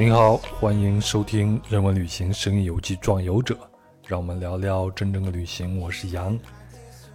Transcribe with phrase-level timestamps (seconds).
[0.00, 3.54] 您好，欢迎收听《人文旅行声音游记·壮游者》，
[4.06, 5.80] 让我们聊聊真正的旅行。
[5.80, 6.38] 我是杨。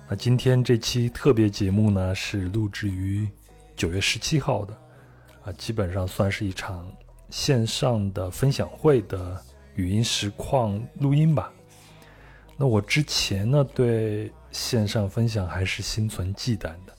[0.10, 3.28] 那今天这期特别节目呢，是录制于
[3.76, 4.78] 九月十七号的，
[5.46, 6.86] 啊，基本上算是一场
[7.30, 9.42] 线上的分享会的
[9.76, 11.52] 语音实况录音吧。
[12.58, 16.94] 那我之前呢，对线上分享还是心存忌惮的，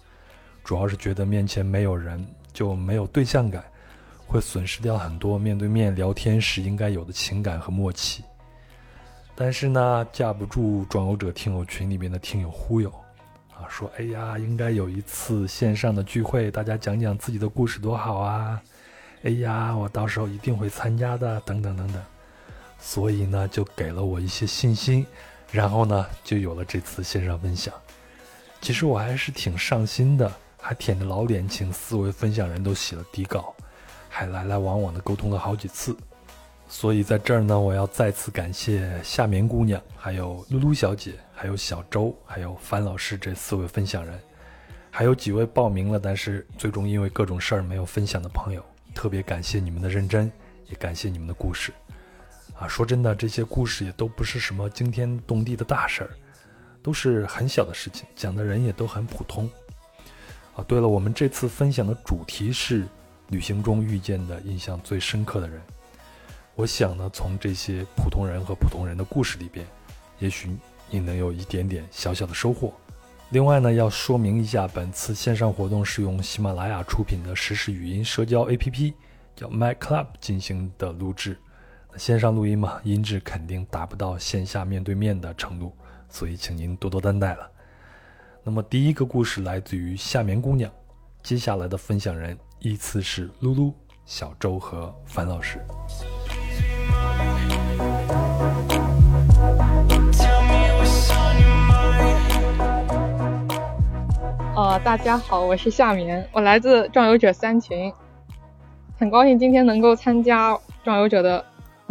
[0.65, 3.65] 主要是觉得面前没有人就没有对象感。
[4.27, 8.25] 会损失掉很多面对面聊天时应该有的情感和默契。
[9.37, 12.91] 但是呢，架不住壮游者听友群里面的听友忽悠，
[13.53, 18.61] 啊，说哎呀，应该有一次线上的聚会，大家讲讲自己的故事多好啊！
[19.25, 22.03] 哎呀，我到时候一定会参加的，等等等等。
[22.87, 25.07] 所以呢，就给了我一些信心，
[25.51, 27.73] 然后呢，就有了这次线上分享。
[28.61, 33.55] 其实我还是挺上心的，还舔着老脸请四位分享人都写了底稿。
[34.17, 35.97] 还来来往往的沟通了好几次，
[36.69, 44.17] 所以在这儿呢，我要再次感谢夏眠姑娘、还有露露小姐、还有小周、还有樊老师这四位分享人，
[44.89, 50.31] 还有几位报名了但是最终因为各种事儿没有分享的朋友，特别感谢你们的认真，
[50.69, 51.73] 也感谢你们的故事。
[52.65, 56.11] 啊，说真的，这些故事也都不是什么惊天动地的大事儿，
[56.83, 59.51] 都是很小的事情，讲的人也都很普通。
[60.57, 62.87] 啊，对了，我们这次分享的主题是。
[63.31, 65.59] 旅行中遇见的印象最深刻的人，
[66.55, 69.67] 我想呢，从这些普通人和普通人的故事里边，
[70.19, 70.55] 也许
[70.91, 72.71] 你能有一点点小小的收获。
[73.31, 78.93] 另外呢，要说明一下，本次线上活动是用喜马拉雅出品的实时语音社交 APP，
[79.35, 81.39] 叫 My Club 进行的录制。
[81.97, 85.73] 线上录音嘛，音质肯定达不到线下面对面的程度，
[86.09, 87.49] 所以请您多多担待了。
[88.43, 90.69] 那么第一个故事来自于夏眠姑娘，
[91.23, 92.37] 接下来的分享人。
[92.59, 93.73] 依次是露露、
[94.07, 95.61] 小周和樊老师。
[104.57, 107.93] 呃，大家好，我是夏眠，我来自壮游者三群，
[108.99, 111.45] 很高兴今天能够参加壮游者的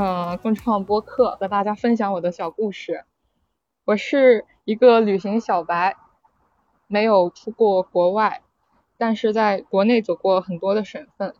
[0.05, 3.05] 嗯共创播客，和大家分享我的小故事。
[3.85, 5.95] 我是一个旅行小白，
[6.87, 8.41] 没有出过国外。
[8.97, 11.33] 但是在国内走过很多的省份，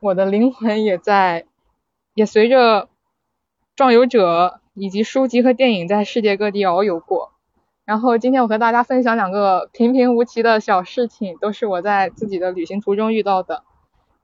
[0.00, 1.46] 我的灵魂也在，
[2.14, 2.88] 也随着
[3.76, 7.34] 壮游者以及书籍和电影在世界各地遨游过。
[7.84, 13.62] 然后今天我和大家分享两个平平无奇的小事情，都是我在自己的旅行途中遇到的。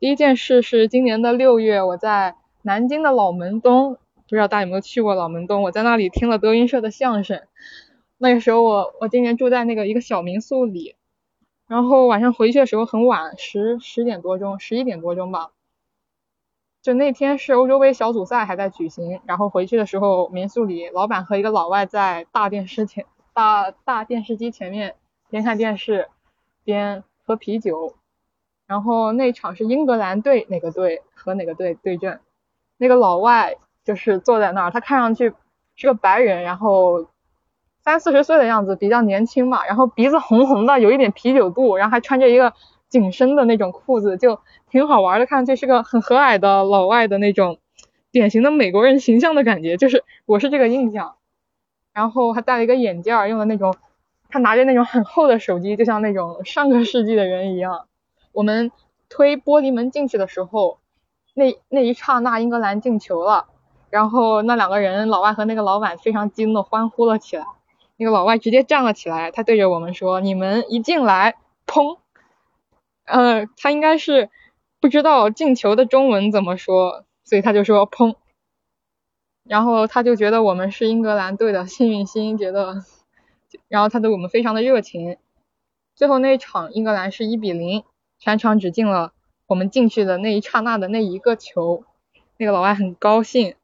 [0.00, 5.62] 第一件事是今年的六月，我在南京的老门东，不知道大家有没有去过老门东？
[5.62, 7.42] 我在那里听了德云社的相声。
[8.18, 10.96] 那个时候我我今年住在那个一个小民宿里。
[11.66, 15.52] 然后晚上回去的时候很晚，十十点多钟，十一点多钟吧。
[16.82, 24.96] 就那天是欧洲杯小组赛还在举行，然后回去的时候，民宿里老板和一个老外在大电视前、大大电视机前面
[25.28, 26.08] 边看电视
[26.64, 27.94] 边喝啤酒。
[28.66, 32.20] 然后那场是英格兰队哪个队和哪个队对阵，
[32.80, 35.32] 那个老外就是坐在那儿，他看上去
[35.76, 37.06] 是个白人，然后。
[37.82, 42.52] 三四十岁的样子，比较年轻嘛，然后鼻子红红的，有一点啤酒肚，然后还穿着一个
[42.90, 44.38] 紧身的那种裤子，就
[44.68, 47.58] 挺好玩的，看上去是个很和蔼的老外的那种
[48.12, 51.14] 典型的美国人形象的感觉，就是我是这个印象。
[51.94, 53.74] 然后还戴了一个眼镜，用的那种，
[54.28, 57.86] 他拿着那种很厚的手机，就像那种上个世纪的人一样。
[58.32, 58.70] 我们
[59.08, 60.79] 推玻璃门进去的时候，
[61.34, 63.46] 那那一刹那，英格兰进球了，
[63.90, 67.46] 然后那两个人，老外和那个老板非常激动的欢呼了起来。
[67.96, 71.36] 那个老外直接站了起来，他对着我们说：“你们一进来，
[71.66, 71.98] 砰！”
[73.04, 74.30] 呃，他应该是
[74.80, 78.14] 不知道进球的中文怎么说，所以他就说“砰”。
[79.44, 82.84] 然后他就觉得我们是英格兰队的幸运星，觉得，
[83.68, 85.18] 然后他对我们非常的热情。
[85.94, 87.84] 最后那一场英格兰是一比零，
[88.18, 89.12] 全场只进了
[89.50, 91.84] 我们进去的那一刹那的那一个球。
[92.38, 93.56] 那个老外很高兴，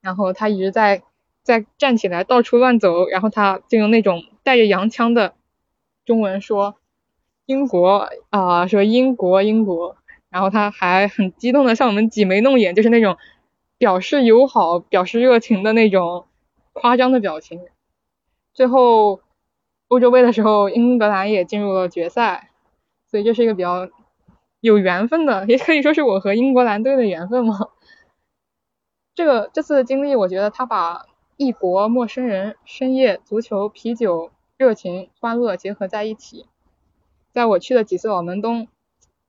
[0.00, 1.02] 然后他一直在。
[1.44, 5.34] 在站起来到处乱走，然后他就用那种带着洋腔的
[6.04, 6.76] 中文说
[7.46, 9.96] 英国啊，说英国英国，
[10.30, 13.18] 然后他还很激动的向我们挤眉弄眼，就是那种
[13.76, 16.26] 表示友好、表示热情的那种
[16.72, 17.60] 夸张的表情。
[18.54, 19.20] 最后
[19.88, 22.50] 欧洲杯的时候，英格兰也进入了决赛，
[23.10, 23.88] 所以这是一个比较
[24.62, 27.68] 有缘分的，也可以说是我和英格兰队的缘分嘛。
[29.14, 31.06] 这个这次的经历，我觉得他把
[31.36, 36.46] 异国、陌生人、深夜、足球、啤酒、热情、欢乐结合在一起。
[37.32, 38.68] 在我去的几次老门东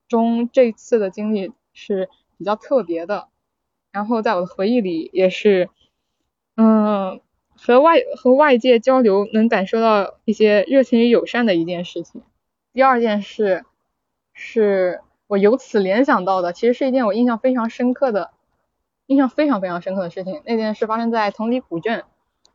[0.08, 3.28] 中，这次的经历是比较特别的。
[3.92, 5.70] 然后在我的回忆里，也是，
[6.56, 7.20] 嗯，
[7.56, 12.22] 和外和外界交流，能感受到一些热情与友善的一件事情。
[12.72, 13.66] 第二件事，
[14.34, 15.02] 是
[15.34, 18.30] 我由此联想到的，其实是一件我印象非常深刻的。
[19.08, 22.04] 印象非常非常深刻的事情，那件事发生在同里古镇。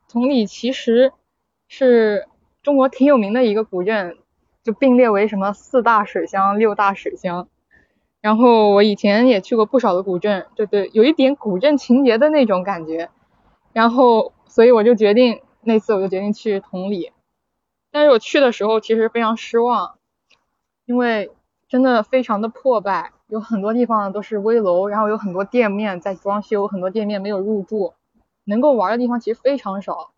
[0.08, 1.12] 同里其实
[1.66, 2.28] 是
[2.62, 4.16] 中国挺有名的一个古镇，
[4.62, 7.48] 就并列为什么四大水乡、六大水乡。
[8.20, 13.10] 然后我以前也去过不少的古镇，对对，有一点古镇情节的那种感觉。
[13.72, 17.10] 然后所以我就决定那次我就决定去同里，
[17.90, 19.98] 但是我去的时候其实非常失望，
[20.86, 21.32] 因为
[21.68, 23.12] 真的非常的破败。
[23.26, 27.92] 有很多地方都是危楼，然后有很多店面在装修，很多店面没有入住，
[28.44, 30.12] 能够玩的地方其实非常少。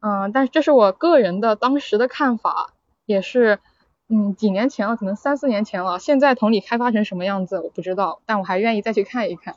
[0.00, 2.74] 嗯，但是这是我个人的当时的看法，
[3.06, 3.60] 也是
[4.08, 5.98] 嗯几年前了，可能三四年前了。
[5.98, 9.56] 现在同里开发成什么样子我不知道，但我还愿意再去看一看。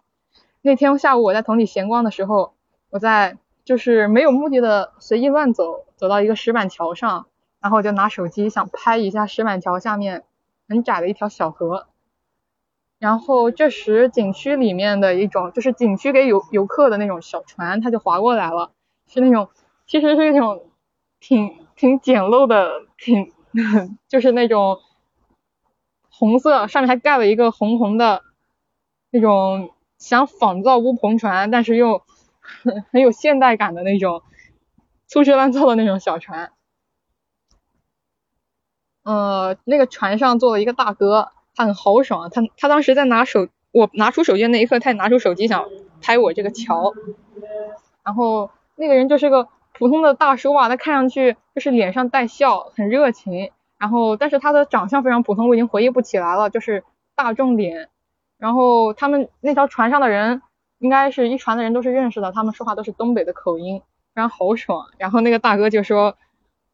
[0.61, 2.53] 那天下午我在同里闲逛的时候，
[2.91, 7.25] 我在就是没有目的的随意乱走，走到一个石板桥上，
[7.67, 10.23] 然后就拿手机想拍一下石板桥下面。
[10.69, 11.87] 很窄的一条小河，
[12.99, 18.71] 然后这时景区里面的一种就是景区给游游客的那种小船，它就划过来了，
[19.07, 19.49] 是那种
[19.85, 20.65] 其实是那种
[21.21, 23.31] 挺挺简陋的，挺
[24.09, 24.79] 就是那种
[26.09, 28.23] 红色，上面还盖了一个红红的
[29.09, 32.01] 那种想仿造乌篷船，但是又
[32.41, 34.21] 很 很有现代感的那种
[35.07, 36.51] 粗制滥造的那种小船。
[39.07, 45.63] 呃，那个船上坐了一个大哥，他很豪爽，他他当时在拿手，我拿出手机的那一刻，他也拿出手机想
[46.01, 46.91] 拍我这个桥，
[48.03, 56.83] 然后那个人就是个普通的大叔吧，他看上去就是脸上带笑，很热情，然后但是他的长相非常普通，我已经回忆不起来了，就是
[57.15, 57.87] 大众脸，
[58.37, 60.41] 然后他们那条船上的人
[60.79, 63.79] 应该是一船的人都是认识的，他们说话都是东北的口音，
[64.13, 66.17] 非常豪爽，然后那个大哥就说。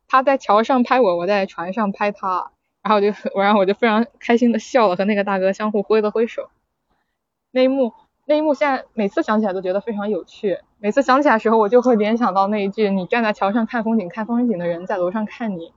[0.07, 2.51] 他在桥上拍我，我在船上拍他，
[2.83, 6.49] 然后就我然后我就非常开心的笑了，和那个大哥相互挥了挥手。
[7.51, 7.93] 那一幕
[8.25, 15.73] 那一幕现在每次想起来都觉得非常有趣，每次想起来的时候我就会联想到那一句“你站在桥上看风景，看风景的人在楼上看你”。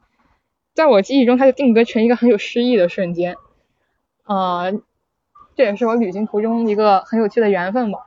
[0.75, 3.37] 在我记忆中，它就定格成一个很有诗意的瞬间。
[4.27, 4.73] 呃，
[5.55, 8.07] 这也是我旅行途中一个很有趣的缘分吧。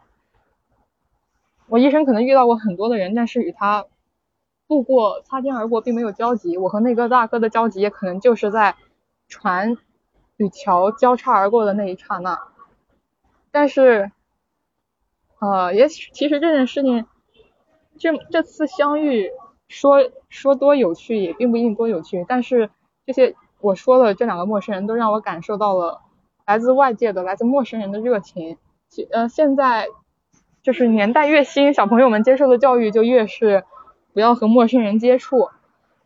[1.67, 3.85] 我一生可能遇到过很多的人，但是与他。
[4.69, 6.55] 路过，擦肩而过，并没有交集。
[6.55, 8.75] 我和那个大哥的交集，也可能就是在
[9.27, 9.75] 船
[10.37, 12.39] 与桥交叉而过的那一刹那。
[13.49, 14.11] 但是，
[15.39, 17.07] 呃，也其实这件事情，
[17.97, 19.31] 这这次相遇，
[19.67, 22.23] 说说多有趣，也并不一定多有趣。
[22.29, 22.69] 但是
[23.07, 26.01] 这些我说的这两个陌生人都让我感受到了
[26.45, 28.59] 来自外界的、来自陌生人的热情。
[28.87, 29.87] 其呃，现在
[30.61, 33.63] 就是年代越新，小朋友们接受的教育就越是。
[34.13, 35.49] 不要和陌生人接触，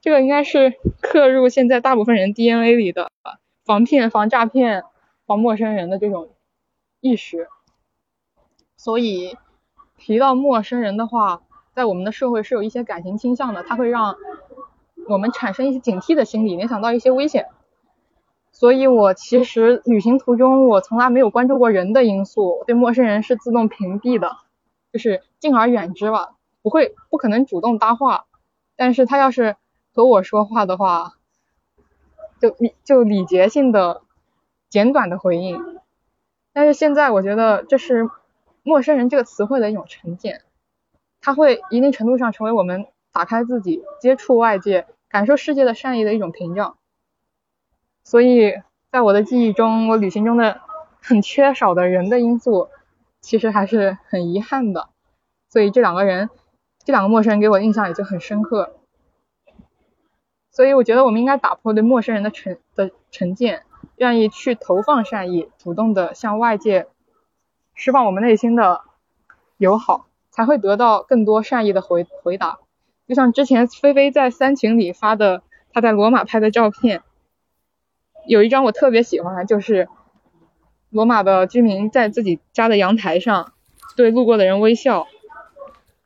[0.02, 3.10] 这个应该是刻入现在大部分人 DNA 里的
[3.66, 4.84] 防骗、防诈骗、
[5.26, 6.30] 防陌生人的这种
[7.00, 7.48] 意识。
[8.76, 9.38] 所以
[9.98, 11.42] 提到陌生人的话，
[11.74, 14.16] 在我们的社会是有一些感情倾向的，它会让
[15.07, 17.48] 我们产生一些警惕的心理，联想到一些危险。
[18.52, 24.38] 所以我其实旅行途中，我从来没有关注过人的因素，对陌生人是自动屏蔽的，
[24.92, 26.36] 就是敬而远之吧。
[26.64, 28.26] 不会，不可能主动搭话，
[28.78, 29.58] 但是他要是
[29.94, 31.12] 和我说话的话，
[32.40, 32.56] 就
[32.86, 34.02] 就礼节性的
[34.70, 35.62] 简短的回应。
[36.54, 38.10] 但是现在我觉得这是
[38.64, 40.42] 陌生人这个词汇的一种成见，
[41.20, 46.78] 它会一定程度上成为我们打开自己、接触外界、感受世界的善意的一种屏障。
[48.06, 48.54] 所以
[48.90, 50.62] 在我的记忆中，我旅行中的
[51.02, 52.70] 很缺少的人的因素，
[53.20, 54.88] 其实还是很遗憾的。
[55.50, 56.30] 所以这两个人。
[56.85, 58.75] 这两个陌生人给我印象也就很深刻，
[60.52, 63.63] 所以我觉得我们应该打破对陌生人的成的成见，
[63.95, 66.87] 愿意去投放善意，主动的向外界
[67.73, 68.81] 释放我们内心的
[69.57, 72.59] 友好，才会得到更多善意的回回答。
[73.07, 77.02] 就像之前菲菲在三群里发的她在罗马拍的照片，
[78.28, 79.87] 有一张我特别喜欢，就是
[80.90, 83.54] 罗马的居民在自己家的阳台上
[83.95, 85.07] 对路过的人微笑。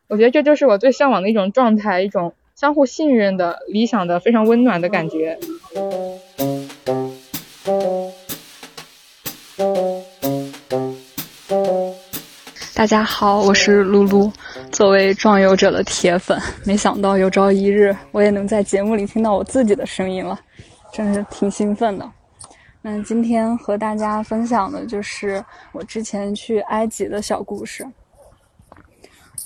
[0.09, 5.37] 我觉得这就是我最向往的一种状态，一种相互信任的、理想的、非常温暖的感觉。
[12.73, 14.31] 大家好，我是露露。
[14.71, 20.39] 作为壮游者的铁粉，没想到有朝一日我也能在节目里听到我自己的声音了，
[20.93, 22.09] 真是挺兴奋的。
[22.81, 27.85] 那今天和大家分享的就是我之前去埃及的小故事。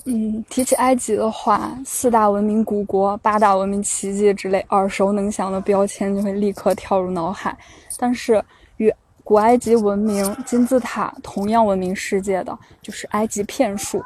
[0.05, 7.55] 嗯，提起埃及的话，四大文明古国、八大文明奇迹之类耳熟能详的标签就会立刻跳入脑海。
[7.99, 8.43] 但是
[8.77, 8.91] 与
[9.23, 14.03] 古埃及文明金字塔同样闻名世界的，就是埃及骗术。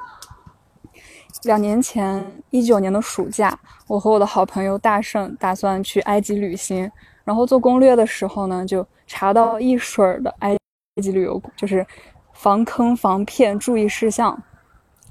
[1.44, 6.92] 两年前，一九年的暑假，我和我的好朋友大圣打算去埃及旅行，
[7.24, 10.58] 然后做攻略的时候呢，就查到一水儿的埃
[11.02, 11.86] 及旅游，就是
[12.34, 14.38] 防坑防骗注意事项。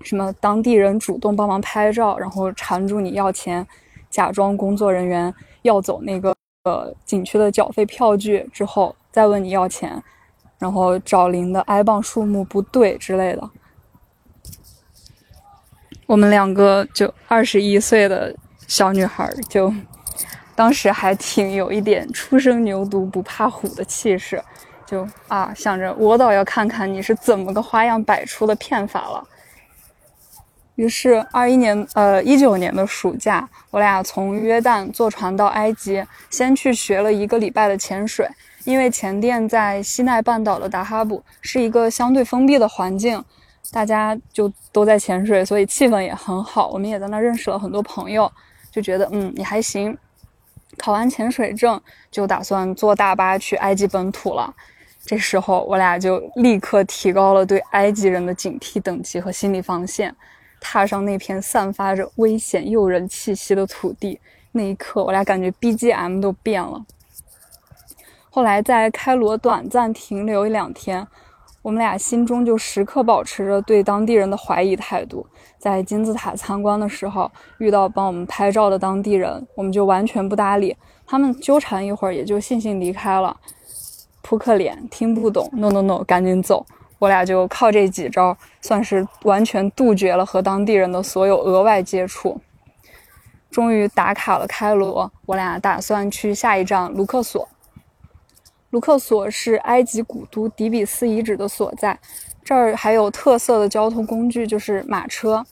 [0.04, 3.66] 什么当地人主动帮忙拍照，然后缠住你要钱，
[4.08, 6.32] 假装工作人员要走那个
[6.64, 10.00] 呃景区的缴费票据之后再问你要钱，
[10.58, 13.50] 然后找零的埃镑数目不对之类的。
[16.06, 19.73] 我们两个就二十一岁的小女孩，就
[20.54, 24.40] 当时还挺有一点初生牛犊不怕虎的气势，
[24.84, 29.26] 就啊想着我倒要看看你是怎么个花样百出的骗法了。
[30.76, 38.28] 于是，二一年，呃，一九年的暑假，我俩从约旦坐船到埃及，先去学了一个礼拜的潜水。
[38.64, 43.23] 因为前店在西奈半岛的达哈布是一个相对封闭的环境，
[43.71, 46.69] 大家就都在潜水，所以气氛也很好。
[46.69, 48.31] 我们也在那认识了很多朋友，
[48.73, 49.97] 就觉得嗯，也还行。
[50.76, 54.52] 考完潜水证，就打算坐大巴去埃及本土了。
[55.04, 60.12] 这时候，我俩就立刻提高了对埃及人的警惕等级和心理防线。
[60.64, 64.18] 踏上那片散发着危险诱人气息的土地，
[64.52, 66.83] 那一刻，我俩感觉 BGM 都变了。
[68.30, 71.06] 后来在开罗短暂停留一两天，
[71.61, 75.26] 我们俩心中就时刻保持着对当地人的怀疑态度。
[75.59, 80.75] 在金字塔参观的时候，遇到帮我们拍照的当地人，我们就完全不搭理
[81.06, 83.37] 他们，纠缠一会儿也就悻悻离开了。
[84.23, 86.64] 扑克脸，听不懂，no no no，赶紧走。
[86.99, 92.41] 我俩就靠这几招，算是完全杜绝了和当地人的所有额外接触。
[93.51, 97.49] 终于打卡了开罗，我俩打算去下一站卢克索。
[98.71, 101.97] 卢克索是埃及古都底比斯遗址的所在，
[102.43, 105.45] 这儿还有特色的交通工具就是马车。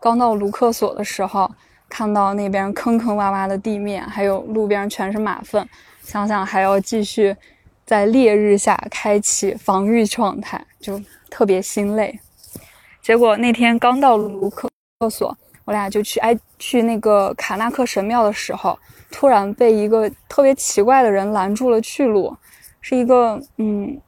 [0.00, 1.50] 刚到卢克索的时候，
[1.88, 5.68] 看到那边坑坑洼洼的地面，还有路边全是马粪，
[6.02, 7.34] 想想还要继续。
[7.88, 12.20] 在烈日下开启防御状态，就特别心累。
[13.00, 14.68] 结果那天刚到卢克
[15.08, 18.78] 索，我俩就去埃去那个卡纳克神庙的时候，
[19.10, 22.36] 突然被一个特别奇怪的人拦住了去路。
[22.82, 23.98] 是一个嗯，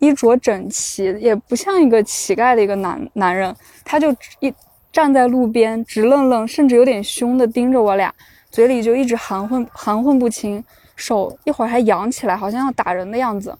[0.00, 3.54] 衣着整齐，也不像一个乞丐的一个男男人，
[3.84, 4.52] 他就一
[4.90, 8.12] 站在路边，直愣愣，甚至有点凶的盯着我俩，
[8.50, 10.64] 嘴里就一直含混含混不清。
[10.98, 13.56] 手一会儿还扬起来，好像要打人的样子。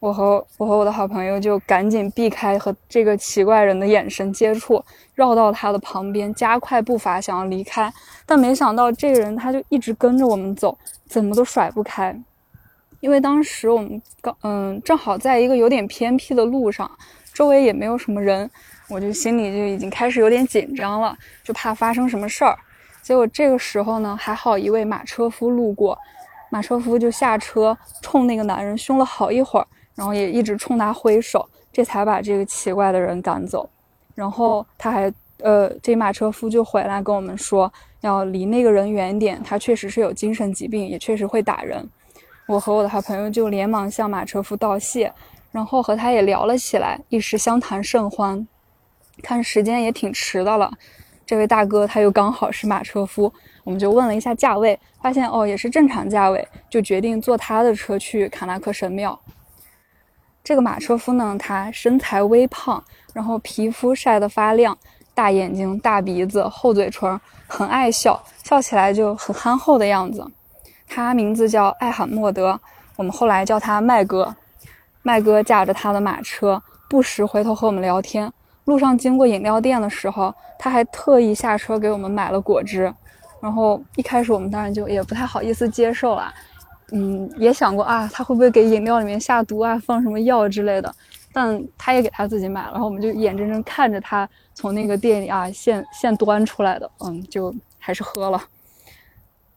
[0.00, 7.90] 我和我和我的好朋友就赶紧避开和这个奇怪人的眼神接触，绕到他的旁边，加快步伐想要离开。
[8.26, 10.76] 但没想到这个人他就一直跟着我们走，
[11.06, 12.14] 怎么都甩不开。
[13.00, 16.90] 因为当时我们刚嗯正好在一个有点偏僻的路上，
[17.32, 18.50] 周围也没有什么人，
[18.90, 22.54] 我就心里就已经开始有点紧张了，就怕发生什么事儿。
[23.00, 25.98] 结果这个时候呢，还好一位马车夫路过。
[26.54, 33.68] 马车夫就下车，冲那个男人凶了好一会儿，然后也一直冲他挥手，这才把这个奇怪的人赶走。
[34.14, 41.84] 然后他还，呃，这马车夫就回来跟我们说，要离那个人远点，他确实是有精神疾病，也确实会打人。
[42.46, 45.12] 我和我的好朋友就连忙向马车夫道谢，
[45.50, 48.46] 然后和他也聊了起来，一时相谈甚欢。
[49.24, 50.70] 看时间也挺迟的了，
[51.26, 53.32] 这位大哥他又刚好是马车夫。
[53.64, 59.18] 我们就问了一下价位，发现哦也是正常价位，就决定坐他的车去卡纳克神庙。
[60.44, 64.76] 这个马车夫呢，他身材微胖，然后皮肤晒得发亮，
[65.14, 70.30] 大眼睛、大鼻子、厚嘴唇，很爱笑，笑起来就很憨厚的样子。
[70.86, 72.60] 他名字叫艾罕默德，
[72.96, 74.36] 我们后来叫他麦哥。
[75.02, 78.30] 麦哥驾着他的马车，不时回头和我们聊天。
[78.66, 82.92] 路上经过饮料店的时候，他还特意下车给我们买了果汁。
[83.44, 86.32] 然后一开始我们当然就也不太好意思接受了，
[86.92, 90.90] 嗯，也想过啊，他会不会给饮料里面下毒啊，放什么药之类的？
[91.30, 98.42] 但他也给他自己买了，然后我们就眼睁睁看着他从那个店里啊现现端出来的，嗯，就还是喝了。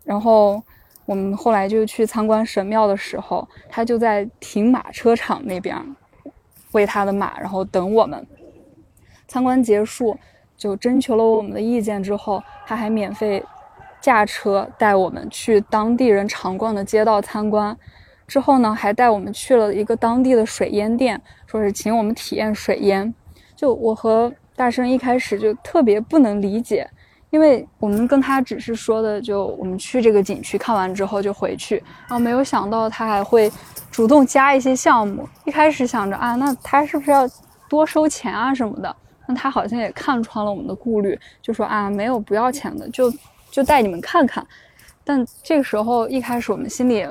[0.03, 0.61] 然后
[1.05, 5.81] 我们后来就去参观神庙的时候，他就在停马车场那边
[6.73, 8.27] 喂他的马，然后等我们。
[9.29, 10.17] 参观结束，
[10.57, 13.41] 就征求了我们的意见之后，他还免费
[14.07, 17.77] 驾车带我们去当地人常逛的街道参观。
[18.25, 23.13] 之后呢，还带我们去了一个当地的水烟店，说是请我们体验水烟。
[23.53, 26.89] 就我和大生一开始就特别不能理解，
[27.31, 31.75] 因为我们跟他只是说的，就我们去这个景区看完之后就回去，
[32.07, 33.51] 然后没有想到他还会
[33.91, 35.27] 主动加一些项目。
[35.43, 37.29] 一开始想着啊，那他是不是要
[37.67, 38.95] 多收钱啊什么的？
[39.27, 43.11] 那他好像也看穿了我们的顾虑，就说啊，没有不要钱的，就
[43.57, 44.45] 就带你们看看。
[45.03, 47.05] 但这个时候一开始我们心里。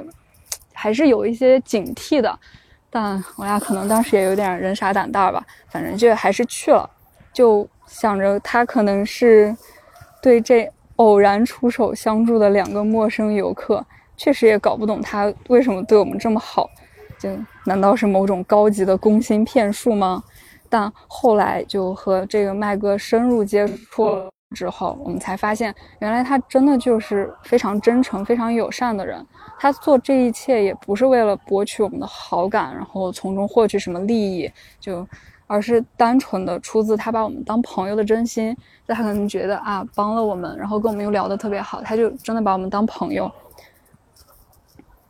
[0.78, 2.38] 还是有一些警惕的，
[2.90, 6.88] 但我俩可能当时也有点人傻胆大吧，反正就还是去了，
[7.32, 9.56] 就想着他可能是
[10.20, 13.82] 对这偶然出手相助的两个陌生游客，
[14.18, 16.68] 确实也搞不懂他为什么对我们这么好，
[17.18, 17.30] 就
[17.64, 20.22] 难道是某种高级的攻心骗术吗？
[20.68, 24.28] 但后来就和这个麦哥深入接触了。
[24.54, 29.24] 之后，我们才发现，原来他真的就是非常真诚、非常友善的人。
[29.58, 35.06] 他做这一切也不是为了博取我们的好感，然后从中获取什么利益，就
[35.48, 38.56] 而是单纯的出自他把我们当朋友的真心。
[38.86, 43.30] 他可能觉得啊，帮了我们，然后跟我们又聊得特别好，他就真的把我们当朋友。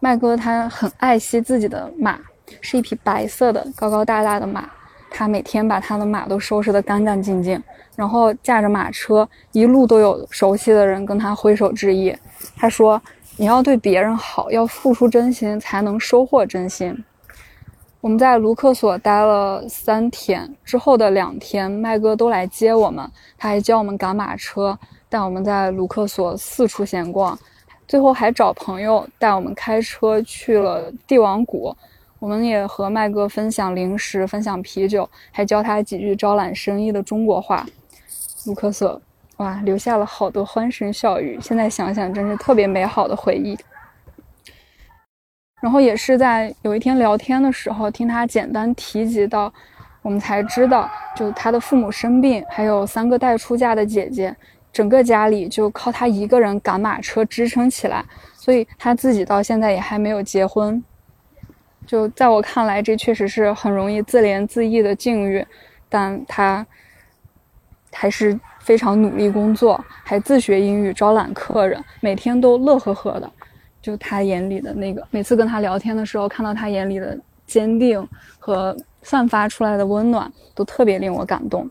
[0.00, 2.18] 麦哥他很爱惜自己的马，
[2.62, 4.70] 是一匹白色的高高大大的马，
[5.10, 7.62] 他每天把他的马都收拾得干干净净。
[7.96, 12.14] 然后驾着马车，一路都有熟悉的人跟他挥手致意。
[12.54, 13.00] 他说
[13.36, 17.02] ：“你要对别人好，要付出真心，才能收获真心。”
[18.02, 27.36] 我们在卢克索待了三天，之后的两天，麦哥都来接我们，他还教我们赶马车，带我们在卢克索四处闲逛，
[27.88, 31.74] 最后还找朋友带我们开车去了帝王谷。
[32.18, 37.66] 我们也和麦哥分享零食，分享啤酒，还教他几句招揽生意的中国话。
[38.46, 39.00] 卢克索，
[39.38, 41.36] 哇，留下了好多欢声笑语。
[41.42, 43.58] 现在想想，真是特别美好的回忆。
[45.60, 49.52] 然后也是在有一天聊天的时候，听他简单提及到，
[50.00, 54.34] 我们才知道，就他的父母生病，还有三个待出嫁的姐姐，
[54.72, 58.04] 整个家里就靠他一个人赶马车支撑起来。
[58.34, 60.80] 所以他自己到现在也还没有结婚。
[61.84, 65.44] 就在我看来，这确实是很容易自怜自艾的境遇，
[65.88, 66.64] 但他。
[67.96, 73.30] 还是非常努力工作，还自学英语，招揽客人，每天都乐呵呵的。
[73.80, 78.06] 就他眼里的那个，每次跟他聊天的时候，看到他眼里的坚定
[78.38, 81.70] 和散发出来的温暖，都特别令我感动。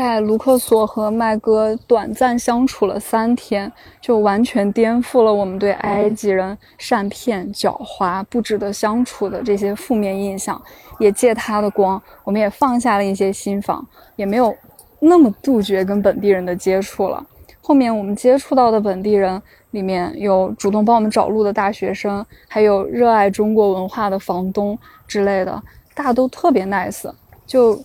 [0.00, 10.58] 在卢克索和麦哥短暂相处了三天，就完全颠覆了我们对埃及人善骗、狡猾、不值得相处的这些负面印象。
[10.98, 13.86] 也借他的光，我们也放下了一些心防，
[14.16, 14.56] 也没有
[15.00, 17.22] 那么杜绝跟本地人的接触了。
[17.60, 25.62] 后面我们接触到的本地人里面有主动帮我们找路的大学生，还有热爱中国文化的房东之类的，
[25.94, 27.12] 大家都特别 nice。
[27.46, 27.78] 就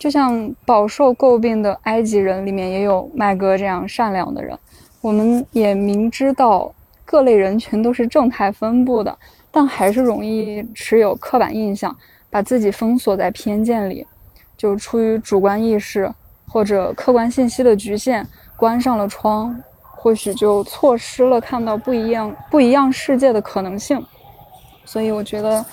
[0.00, 4.58] 就像饱受诟病的埃及人里面也有麦哥这样善良的人。
[5.00, 9.16] 我们也明知道各类人群都是正态分布的，
[9.50, 11.94] 但还是容易持有刻板印象。
[12.32, 14.06] 把自己封锁在偏见里，
[14.56, 16.08] 就出于主观意识
[16.46, 18.24] 或者客观信息的局限，
[18.56, 24.00] 关上了窗，或许就错失了看到不一样不一样世界的可能性。
[24.84, 25.64] 所以我觉得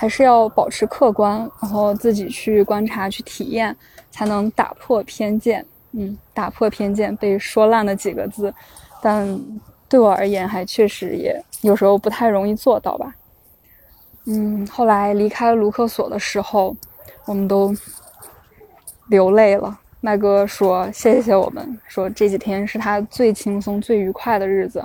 [0.00, 3.76] 还是要保持客观，然后自己去观察、去体验，
[4.12, 5.66] 才能打破偏见。
[5.90, 8.54] 嗯，打破偏见被说烂了几个字，
[9.02, 9.26] 但
[9.88, 13.12] 对我而言还确实也有时候不太容易做到吧。
[14.26, 16.76] 嗯，后来离开卢克索的时候，
[17.24, 17.74] 我们都
[19.08, 19.76] 流泪了。
[20.00, 24.80] 麦哥说：“谢谢我们，说这几天是他最轻松、最愉快的日子。”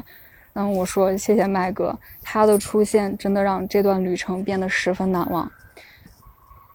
[0.54, 5.52] 然后我说：“谢谢麦哥，他的出现真的让这段旅程变得十分难忘。”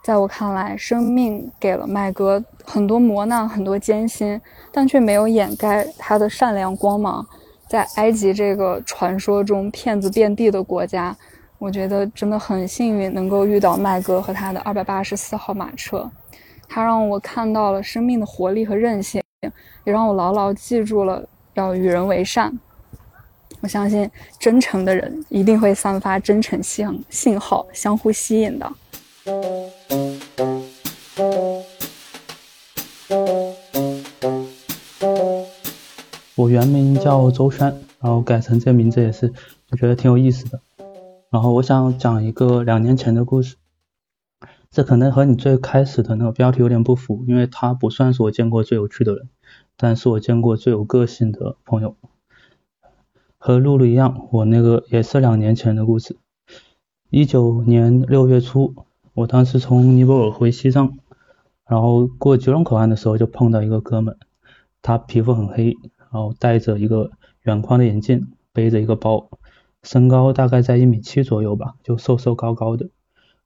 [0.03, 4.41] 在我看来，生命给了麦哥很多磨难、很多艰辛，
[4.73, 7.27] 但却没有掩盖他的善良光芒。
[7.69, 11.17] 在埃及这个传说中骗子遍地的国家。
[11.59, 16.09] 我觉得真的很幸运，能够遇到麦哥和他的二百八十四号马车，
[16.69, 19.21] 他让我看到了生命的活力和韧性，
[19.85, 22.59] 也让我牢牢记住了要与人为善。
[23.61, 28.73] 我相信真诚的人一定会散发真诚信信号，相互吸引的。
[36.35, 37.67] 我原名叫周轩，
[38.01, 39.33] 然后改成这名字也是，
[39.71, 40.61] 我觉得挺有意思的。
[41.31, 43.57] 然后我想讲一个两年前的故事。
[44.71, 49.29] 这可能和你最开始的那个标题有点不符，因为他不算是我见过最有趣的人，
[49.77, 51.97] 但是我见过最有个性的朋友。
[53.39, 56.17] 和露露一样，我那个也是两年前的故事。
[57.09, 58.75] 一九年六月初，
[59.15, 60.99] 我当时从尼泊尔回西藏，
[61.67, 64.19] 然后过吉隆口岸的时候就碰到一个哥们，
[64.83, 69.31] 他皮肤很黑，然后戴着一个远框的眼镜，背着一个包，
[69.83, 72.91] 身高大概在一米七左右吧，就瘦瘦高高的。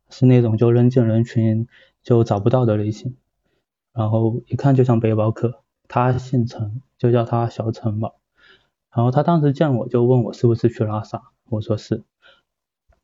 [0.08, 1.66] 是那种就扔进人群
[2.02, 3.16] 就找不到的类型，
[3.92, 5.60] 然后一看就像背包客。
[5.86, 8.12] 他姓陈，就叫他小陈吧。
[8.94, 12.02] 然后他当时见我就问我是不是去拉萨，我说是。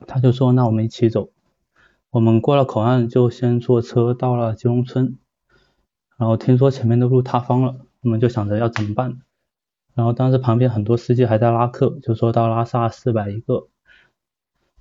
[0.06, 1.30] 他就说那我们一起走。
[2.10, 5.18] 我们过了口岸就先坐车到了吉隆村，
[6.16, 9.20] 然后听说前面的路塌方了，我们就想着要怎么办。
[9.94, 13.68] 然后当时旁边很多司机还在拉客，就说到拉萨四百一个。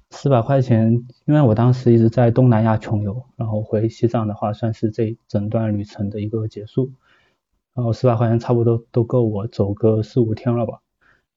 [0.09, 6.91] 四百块钱，因为我当时一直在东南亚穷游，然后回西藏的话，算是这整段旅程的一个结束。
[7.73, 10.79] 然后四百块钱差不多都够我走个四五天了吧。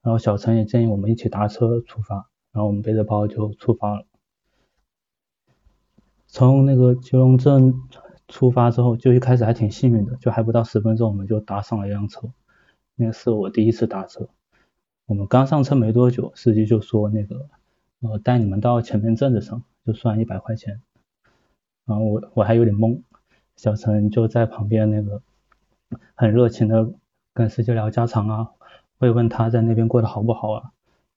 [0.03, 4.07] 然后小陈也建议我们一起打车出发，然后我们背着包就出发了。
[6.27, 7.75] 从那个吉隆镇
[8.29, 12.33] 出发之后，就一开始还挺幸运的，就还不到十分钟我们就搭上了一辆车。
[12.95, 14.29] 那是我第一次打车。
[15.07, 17.49] 我们刚上车没多久，司机就说那个。
[18.03, 20.81] 我带你们到前面镇子上，就算一百块钱。
[21.85, 23.03] 然后我我还有点懵，
[23.57, 25.21] 小陈就在旁边那个
[26.15, 26.95] 很热情的
[27.35, 28.51] 跟司机聊家常啊，
[29.01, 30.71] 会问他在那边过得好不好啊。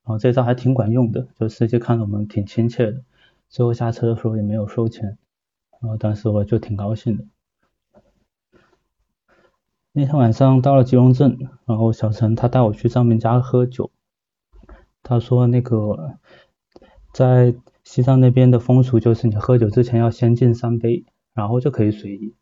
[0.03, 3.03] 然后这招还挺管用的，就司机看着我们挺亲切的，
[3.49, 5.19] 最后下车的时候也没有收钱。
[5.79, 7.25] 然后当时我就挺高兴的。
[9.91, 13.91] 那天晚上到了吉隆镇，然后小陈他带我去藏民家喝酒，
[15.03, 16.17] 他说那个。
[17.13, 22.33] 在西藏那边的风俗就是你喝酒之前要先敬三杯，然后就可以随意。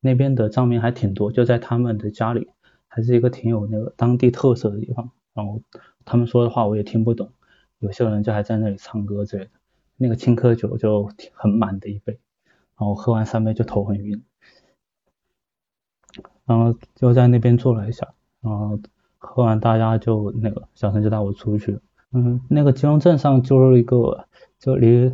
[0.00, 2.50] 那边的藏民还挺多，就在他们的家里，
[2.94, 5.10] 还是一个挺有那个当地特色的地方。
[5.32, 5.60] 然后
[6.04, 7.32] 他们说的话我也听不懂，
[7.80, 9.50] 有些人就还在那里唱歌之类的。
[9.96, 12.12] 那个青稞酒就很满的一杯，
[12.78, 14.22] 然后喝完三杯就头很晕。
[16.44, 18.78] 然后就在那边坐了一下，然后
[19.18, 21.80] 喝完大家就那个小陈就带我出去。
[22.12, 24.28] 嗯，那个吉隆镇上就是一个，
[24.60, 25.12] 就离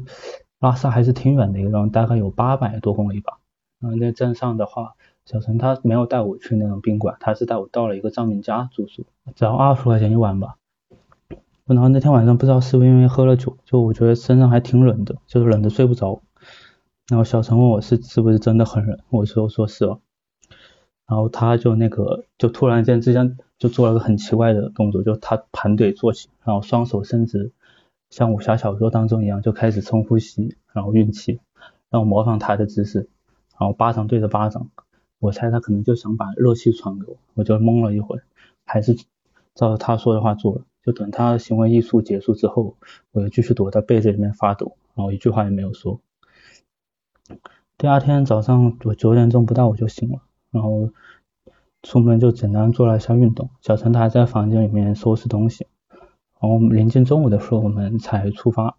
[0.59, 3.39] 拉萨还是挺远的一个地方，大概有八百多公里吧。
[3.81, 10.57] 嗯，那镇上的话，小陈他没有带我去那种宾馆，他是带我到了一个藏民家住宿，只要二十块钱一晚吧。
[11.67, 16.21] 然后那天晚上不知道是不是因为喝了酒，就我觉得身上还挺冷的，就是冷的睡不着。
[17.09, 20.01] 然后小陈问我是是不是真的很冷，我说说是哦。
[21.07, 23.39] 然后他就那个就突然间之间。
[23.61, 27.53] 就做了个很奇怪的动作，就他盘腿坐起，然后双手伸直，
[28.09, 31.41] 像武侠小说当中一样，就开始深呼吸，然后运气，
[31.91, 33.11] 然后模仿他的姿势，
[33.59, 34.71] 然后巴掌对着巴掌，
[35.21, 38.19] 我猜他可能就想把热气传给我，我就懵了一会，
[38.65, 38.97] 还是
[39.55, 40.63] 照他说的话做了。
[40.85, 42.75] 就等他行为艺术结束之后，
[43.13, 46.01] 我又继续躲在被子里面发抖，然后一句话也没有说。
[47.79, 50.91] 第二天早上我九点钟不到我就醒了，然后。
[51.83, 55.67] 出门就简单做了一下运动，小陈他还在房间里面收拾东西，
[56.39, 58.77] 然后临近中午的时候我们才出发，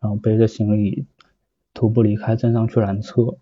[0.00, 1.06] 然后背着行李
[1.72, 3.36] 徒步离开镇上去拦车，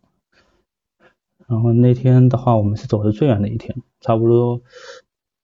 [1.50, 4.62] 然后那天的话我们是走的最远的一天，差不多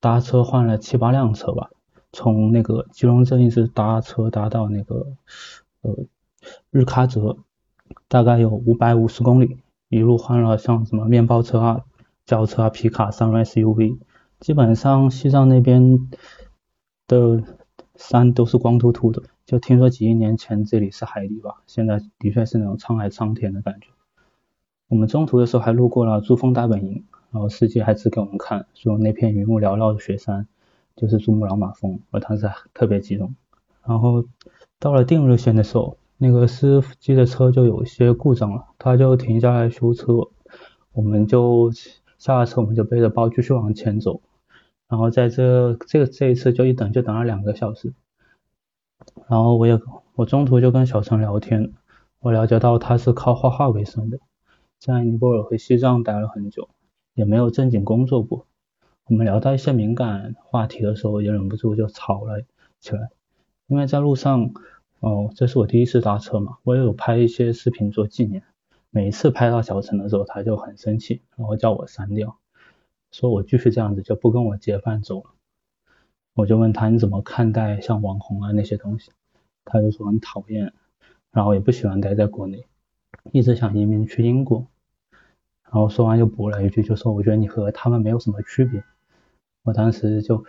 [0.01, 1.71] 搭车换了七八辆车吧，
[2.13, 5.09] 从那个吉隆镇一直搭车搭到那个
[5.83, 6.07] 呃
[6.71, 7.37] 日喀则，
[8.09, 11.85] 大概有五百五十公里，一路换了像什么面包车啊。
[12.25, 13.99] 轿车啊，皮卡、三轮 SUV，
[14.41, 16.11] 基本上西藏那边
[17.07, 17.41] 的
[17.95, 19.23] 山都是光秃秃的。
[19.45, 23.87] 就听说几亿年前这里是海底吧，现在的确是那种沧海桑田的感觉。
[24.89, 30.47] 我们中途的时候还路过了珠峰大本营，然后司机还指给我们看，说那片云雾缭绕的雪山
[30.95, 33.35] 就是珠穆朗玛峰，我当时特别激动。
[33.85, 34.25] 然后
[34.79, 40.29] 到了定日县的时候，那个司机的车就有一些故障了，他就停下来修车，
[40.93, 41.73] 我们就。
[42.19, 44.23] 下了车，我们就背着包继续往前走，
[44.89, 47.93] 然后在这这个这一次就一等就等了两个小时，
[49.29, 49.79] 然后我也
[50.15, 51.75] 我中途就跟小陈聊天，
[52.21, 54.19] 我了解到他是靠画画为生的，
[54.79, 56.69] 在尼泊尔和西藏待了很久，
[57.15, 58.47] 也没有正经工作过。
[59.07, 62.43] 我们聊到一些敏感话题的时候，也忍不住就吵了
[62.81, 63.09] 起来，
[63.67, 64.53] 因为在路上，
[65.01, 68.43] 哦，这是我第一次搭车嘛，我也有拍一些视频做纪念。
[68.91, 72.39] 每一次拍到小陈的时候，他就很生气，然后叫我删掉，
[73.13, 75.31] 说我继续这样子就不跟我结伴走了。
[76.35, 79.11] 我就问他你怎么看待像网红啊那些东西，
[79.65, 80.73] 他就说很讨厌，
[81.31, 82.67] 然后也不喜欢待在国内。
[83.33, 84.67] 一直想移民去英国。
[85.65, 88.85] 然后说完又补了一句，就说我觉得你和他们没有什么区别。
[89.65, 90.45] 我当时就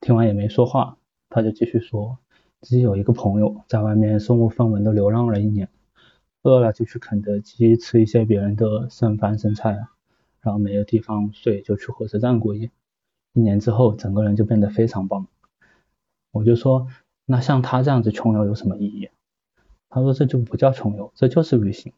[0.00, 0.96] 听完也没说话，
[1.28, 2.18] 他就继续说
[2.60, 5.68] 自己有一个朋友在外面身无分文的流浪了一年，
[6.42, 9.90] 饿了就去肯德基吃一些别人的剩饭剩菜啊，
[10.40, 12.70] 然后没有地方睡就去火车站过夜，
[13.32, 15.26] 一年之后整个人就变得非常棒。
[16.30, 16.86] 我就说
[17.26, 19.10] 那像他这样子穷游有什么意义？
[19.90, 21.92] 他说这就不叫穷游，这就是旅行。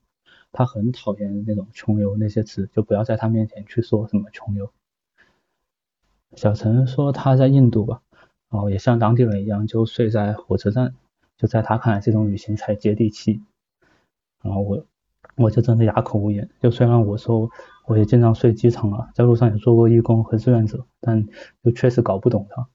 [0.53, 4.71] 他很讨厌那种穷游那些词，就不要在他面前去说什么穷游。
[6.35, 8.03] 小陈说他在印度吧，
[8.51, 10.95] 然后也像当地人一样就睡在火车站，
[11.37, 13.43] 就在他看来这种旅行才接地气。
[14.43, 14.85] 然后我
[15.37, 16.49] 我就真的哑口无言。
[16.61, 17.51] 就虽然我说
[17.87, 21.29] 我也经常睡机场了，在路上也做过义工和志愿者，但
[21.63, 22.69] 就确实搞不懂他。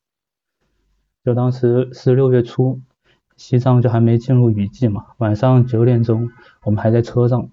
[1.24, 2.82] 就当时是六月初，
[3.38, 6.32] 西藏就还没进入雨季嘛，晚上九点钟
[6.64, 7.50] 我们还在车上。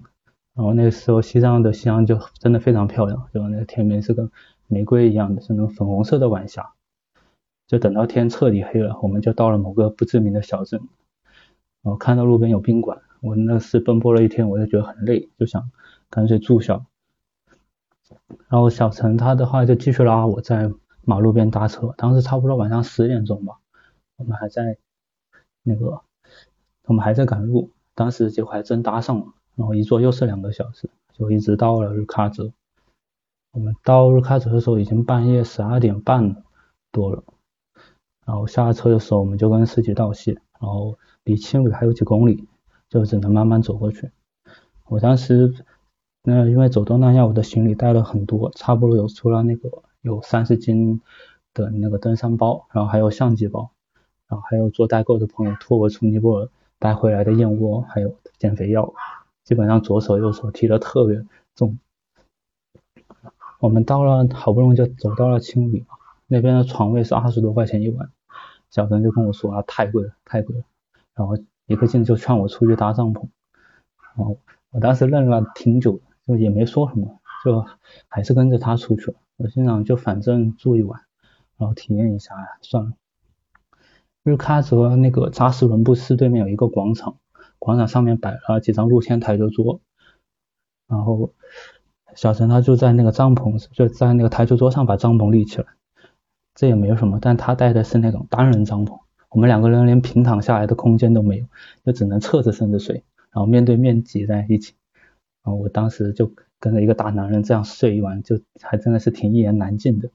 [0.55, 4.31] 然后那个时候西藏的夕阳就真的非常漂亮，就那个天边是跟
[4.67, 6.73] 玫瑰一样的，是那种粉红色的晚霞。
[7.67, 10.81] 就等到天彻底黑了，我们就到了某个不知名的小镇。
[11.83, 15.71] 然后看到路边有宾馆，我那是奔波了一天，我就觉得很累，就想
[16.11, 16.85] 干脆住下。
[18.49, 20.71] 然后小陈他的话就继续拉我在
[21.03, 23.55] 马路边搭车，当时差不多晚上十点钟吧，
[24.17, 24.77] 我们还在
[25.63, 26.01] 那个
[26.87, 29.27] 我们还在赶路，当时结果还真搭上了。
[29.55, 32.53] 然后一坐又是两个小时，就一直到了日喀则。
[33.53, 36.43] 我们到日喀则的时候已经半夜十二点半
[36.91, 37.23] 多了。
[38.25, 42.49] 然后下车的时候，我们就跟司机道谢，然后离青旅还有几公里，
[42.89, 44.11] 就只能慢慢走过去。
[44.87, 45.55] 我当时
[46.23, 51.03] 那因为走东南亚，我的行李带了很多，差不多有除了那个有三十斤
[51.53, 53.73] 的那个登山包，然后还有相机包，
[54.33, 58.95] 然后还有做代购的朋友托我从尼泊尔带回来的燕窝，还有减肥药。
[59.45, 61.23] 基本上左手右手提的特别
[61.55, 61.79] 重。
[63.61, 65.85] 我们到了，好不容易就走到了青旅，
[66.29, 68.11] 那边的床位是二十多块钱一晚。
[68.71, 70.65] 小陈就跟我说啊，太贵了，太贵了。
[71.15, 73.29] 然后一个劲就劝我出去搭帐篷。
[74.17, 74.39] 然后
[74.71, 77.67] 我当时愣了挺久，就也没说什么，就
[78.09, 79.19] 还是跟着他出去了。
[79.37, 81.03] 我心想就反正住一晚，
[81.59, 82.93] 然后体验一下，算了。
[84.25, 87.17] 日喀则那个扎什伦布寺对面有一个广场。
[87.59, 89.81] 广场上面摆了几张露天台球桌，
[90.89, 91.33] 然后
[92.17, 95.67] 小陈他就在那个帐篷，就在那个台球桌上把帐篷立起来，
[96.57, 98.99] 这也没有什么，但他带的是那种单人帐篷，
[99.31, 101.47] 我们两个人连平躺下来的空间都没有，
[101.85, 104.75] 就只能侧着身子睡，然后面对面挤在一起，
[105.45, 110.11] 然后我当时就跟着一个大男人这样睡一晚，就还真的是挺一言难尽的，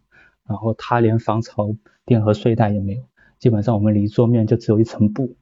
[0.46, 3.04] 然后他连防潮垫和睡袋也没有，
[3.40, 5.36] 基本上我们离桌面就只有一层布。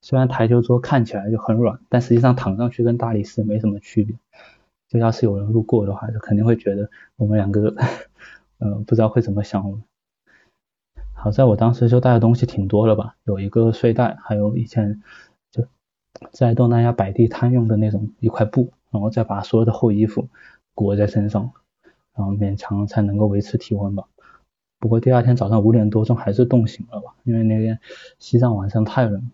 [0.00, 4.16] 虽然台球桌看起来就很软，但实际上躺上去跟大理石没什么区别。
[4.88, 7.74] 就要是有人路过的话，就肯定会觉得我们两个，
[8.58, 9.82] 呃，不知道会怎么想我们。
[11.14, 15.02] 好在我当时就带的东西挺多了吧，有一个睡袋，还有以前
[15.50, 15.66] 就
[16.30, 20.28] 在东南亚摆地摊用的那种一块布，然后再把所有的厚衣服
[20.74, 21.52] 裹在身上，
[22.14, 24.04] 然后勉强才能够维持体温吧。
[24.84, 27.80] 不过第二天早上五点多钟还是冻醒了吧，因为那边
[28.18, 29.30] 西藏晚上太冷。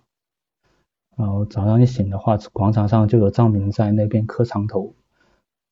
[1.16, 4.94] 然后早上一醒的话，广场上就有藏民在那边磕长头。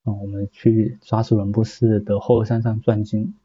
[0.03, 3.37] 嗯我们去扎什伦布寺的后山上转经。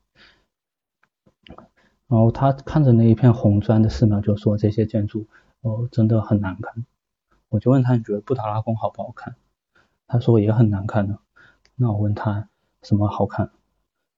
[2.08, 5.28] 然后他看着那一片红砖的寺庙，就说这些建筑
[5.62, 6.84] 哦真的很难看。
[7.50, 9.36] 我就问他你觉得布达拉宫好不好看？
[10.08, 11.19] 他说也很难看呢。
[11.76, 12.50] 那我问他
[12.82, 13.52] 什么好看？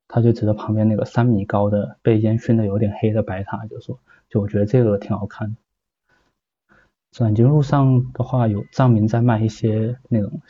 [0.07, 5.55] 他就指着旁边那个三米高的被烟熏的有点黑的白塔，就说就我觉得这个挺好看的。
[7.11, 10.41] 转经路上的话，有藏民在卖一些那种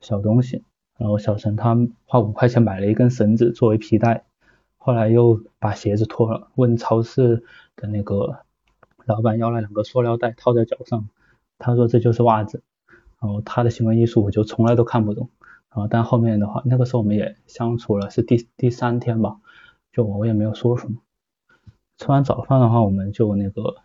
[0.00, 0.64] 小东西，
[0.98, 4.24] 然后小陈他花五块钱买了一根绳子作为皮带，
[4.78, 7.44] 后来又把鞋子脱了，问超市
[7.76, 8.40] 的那个
[9.04, 11.08] 老板要了两个塑料袋套在脚上，
[11.58, 12.62] 他说这就是袜子，
[13.20, 15.30] 然后他的行为艺术我就从来都看不懂，
[15.78, 19.40] 然后但后面的话，那个时候我们也相处了，是第第三天吧，
[19.92, 21.00] 就我也没有说什么。
[21.96, 23.76] 吃完早饭的话，我们就那个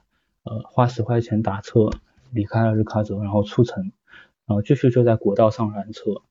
[0.43, 1.89] 呃花十块钱打车。
[2.35, 3.91] 离开了日喀则，然后出城，
[4.47, 6.23] 然后继续就在国道上拦车，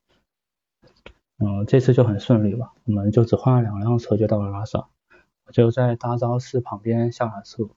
[1.38, 4.88] 嗯，这次就很顺利吧，我们就只换了两辆车就到了拉萨，
[5.53, 7.68] 就在大昭寺旁边下了车，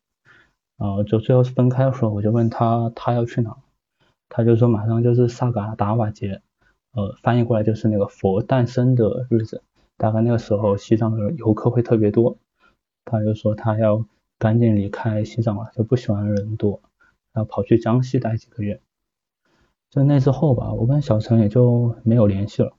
[0.75, 3.57] 然后就最后分开的时候，我就问他他要去哪，
[4.27, 6.41] 他就说马上就是萨嘎达瓦节，
[6.95, 9.61] 呃，翻译过来就是那个佛诞生的日子，
[9.97, 12.37] 大概那个时候西藏的游客会特别多，
[13.03, 14.05] 他就说他要
[14.39, 16.81] 赶紧离开西藏了，就不喜欢人多。
[17.33, 18.79] 然后跑去江西待几个月，
[19.89, 22.71] 就那之后吧，我跟小陈也就没有联系了，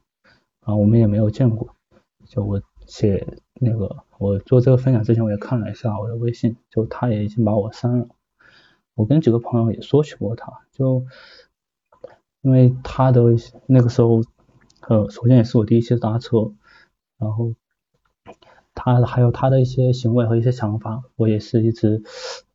[0.61, 1.77] 啊，我们也没有见过。
[2.25, 8.09] 就我写那个，我做这个分享之前，我也看了一下我的微信，就他也已经把我删了。
[8.95, 11.05] 我跟几个朋友也说起过他，就
[12.47, 13.23] 因为他的
[13.67, 14.23] 那个时候，
[14.87, 16.53] 呃，首先也是我第一次搭车，
[17.19, 17.55] 然后
[18.73, 22.05] 他还有他的一些行为和一些想法，我也是一直。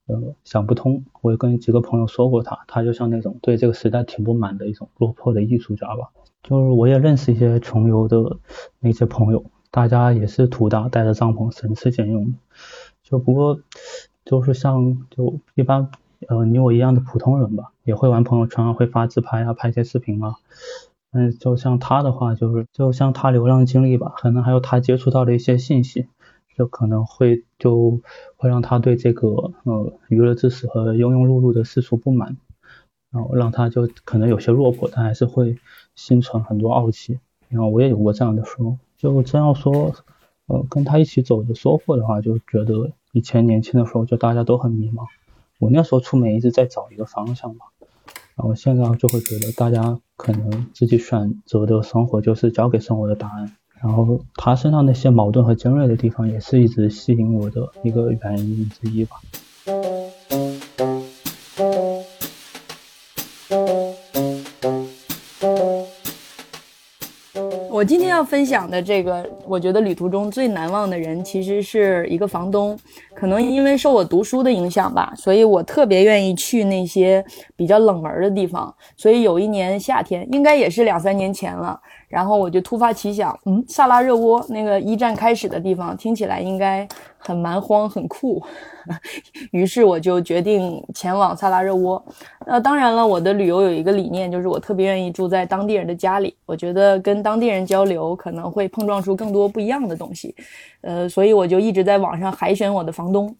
[0.07, 6.09] 呃，想不通，我也跟几个朋友说过他，他就像那种对这个时代挺不满的一种落魄的艺术家吧。
[6.41, 8.37] 就是我也认识一些穷游的
[8.79, 12.33] 那些朋友，大家也是土大带着帐篷，省吃俭用。
[13.03, 13.59] 就不过
[14.23, 15.91] 就是像就一般
[16.27, 20.35] 呃你我一样的普通人吧，也会玩朋友圈，会发自拍啊，拍一些视频啊。
[21.11, 26.07] 嗯，就像他的话，就是就像他流浪经历吧，可能还有他接触到的一些信息。
[26.57, 28.01] 就可能会就
[28.35, 29.29] 会让他对这个
[29.63, 32.37] 呃娱乐知识和庸庸碌碌的世俗不满，
[33.09, 35.57] 然后让他就可能有些落魄，但还是会
[35.95, 37.19] 心存很多傲气。
[37.47, 39.95] 然后我也有过这样的时候，就真要说
[40.47, 45.07] 呃跟他一起走的收获的话，就觉得以前年轻的时候就大家都很迷茫，
[45.61, 47.67] 我那时候出门一直在找一个方向嘛，
[48.35, 53.55] 然后现在就会觉得大家可能自己选择的生活就是交给生活的答案。
[53.79, 59.17] 然后他身上那些矛盾和尖锐的地方，也是一直吸引我的一个原因之一吧。
[67.81, 72.77] 我今天要分享的这个，我觉得旅途中最难忘的人，其实是一个房东。
[73.15, 78.71] 可能因为受我读书的影响吧，所以我特别愿意去那些比较冷门的地方。
[78.95, 81.81] 所以有一年夏天，应该也是两三年前了。
[82.11, 88.43] 然后我就突发奇想，嗯，萨拉热窝那个一战开始的地方，听起来应该很蛮荒很酷。
[89.51, 92.03] 于是我就决定前往萨拉热窝。
[92.45, 96.35] 那当然了，我的旅游有一个理念，就是我特别愿意住在当地人的家里。
[96.45, 100.35] 我觉得跟当地人交流可能会碰撞出更多不一样的东西。
[100.81, 103.33] 呃，所以我就一直在网上海选我的房东。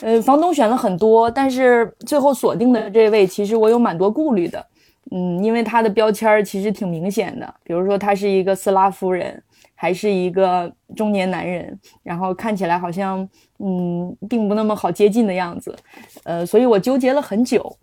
[0.00, 4.64] 呃，房东选了很多，但是最后锁定的这位，其实我有蛮多顾虑的。
[5.10, 9.42] 嗯，因为他的标签儿其实挺明显的，比如说他是一个斯拉夫人，
[9.74, 15.76] 还是一个中年男人，然后看起来好像嗯，并不那么好接近的样子，
[16.24, 17.76] 呃，所以我纠结了很久。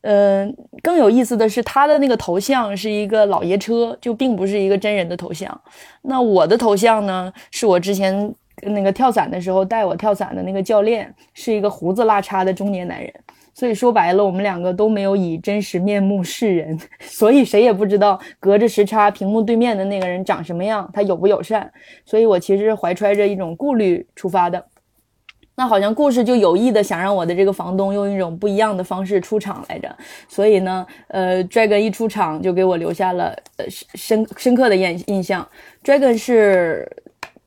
[0.00, 0.46] 呃，
[0.82, 5.58] 更有意思的是，他的那个头像是一个老爷车，就并不是一个真人的头像。
[6.02, 13.10] 那我的头像呢，是我之前那个跳伞的时候带我跳伞的那个教练，是一个胡子拉碴的中年男人。
[13.54, 21.72] 所以说白了，我们两个都没有以真实面目示人， 所以谁也不知道隔着时差屏幕对面的那个人长什么样，他友不友善。
[22.04, 24.62] 所以我其实怀揣着一种顾虑出发的。
[25.56, 29.96] 那好像故事就有意的想让我的这个房东用一种不一样的方式出场来着。
[30.28, 33.26] 所以呢，呃，Dragon 一出场就给我留下了
[33.58, 35.48] 呃深深刻的印印象。
[35.84, 36.90] Dragon 是。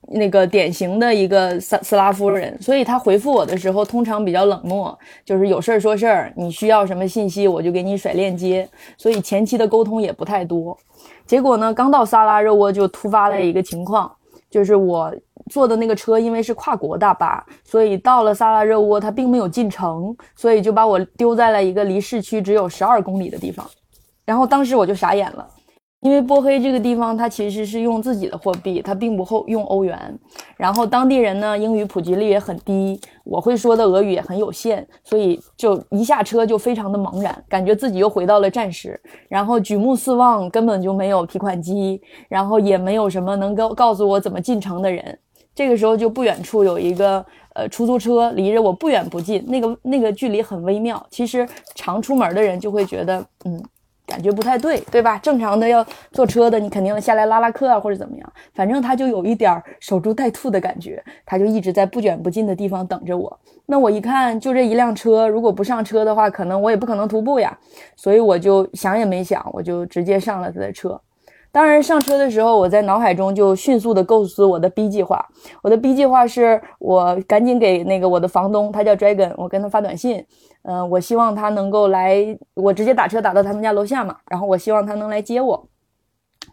[0.10, 8.68] 那个典型的一个斯斯拉夫人，所以他回复我的时候通常比较冷漠，就是有事儿说事儿，你需要什么信息我就给你甩链接，
[8.98, 10.78] 所以前期的沟通也不太多。
[11.26, 14.10] 结果呢，刚到萨拉热窝就突发了一个情况，
[14.50, 15.14] 就是我
[15.52, 23.70] 坐的那个车因为是跨国大巴，所以到了萨拉热窝它并没有进城，所以就把我丢在了一个离市区只有十二公里的地方，
[24.26, 25.48] 然后当时我就傻眼了。
[26.08, 30.18] 因为波黑这个地方，它其实是用自己的货币，它并不后用欧元。
[30.56, 38.98] 然后当地人呢，英语普及率也很低，我会说的俄语也很有限，所以就一下车就非常的茫然，感觉自己又回到了战时。
[39.28, 45.20] 然后举目四望，根本就没有提款机，然后也没有什么能够告诉我怎么进城的人。
[45.54, 51.06] 这个时候就不远处有一个呃出租车，离着我不远不近，那个那个距离很微妙。
[51.12, 53.62] 其实常出门的人就会觉得，嗯。
[54.08, 55.18] 感觉不太对，对吧？
[55.20, 58.34] 正常的要坐车的，你肯定下来拉拉客啊，或者怎么样。
[58.56, 63.38] 反正他就有一点守株待兔的感觉，他就一直在不远不近的地方等着我。
[63.66, 67.56] 那我一看，就这一辆车，如果不上车的话，可能我也不可能徒步呀。
[67.98, 71.00] 所以我就想也没想，我就直接上了他的车。
[71.58, 75.28] 当然，上车的时候，我在脑海中就迅速的构思我的 B 计划。
[75.64, 80.24] 我的 B 计划是我赶紧给那个我的房东，他叫 Dragon，我跟他发短信。
[80.62, 84.18] 嗯，我希望他能够来，我直接打车打到他们家楼下嘛。
[84.30, 85.68] 然后我希望他能来接我，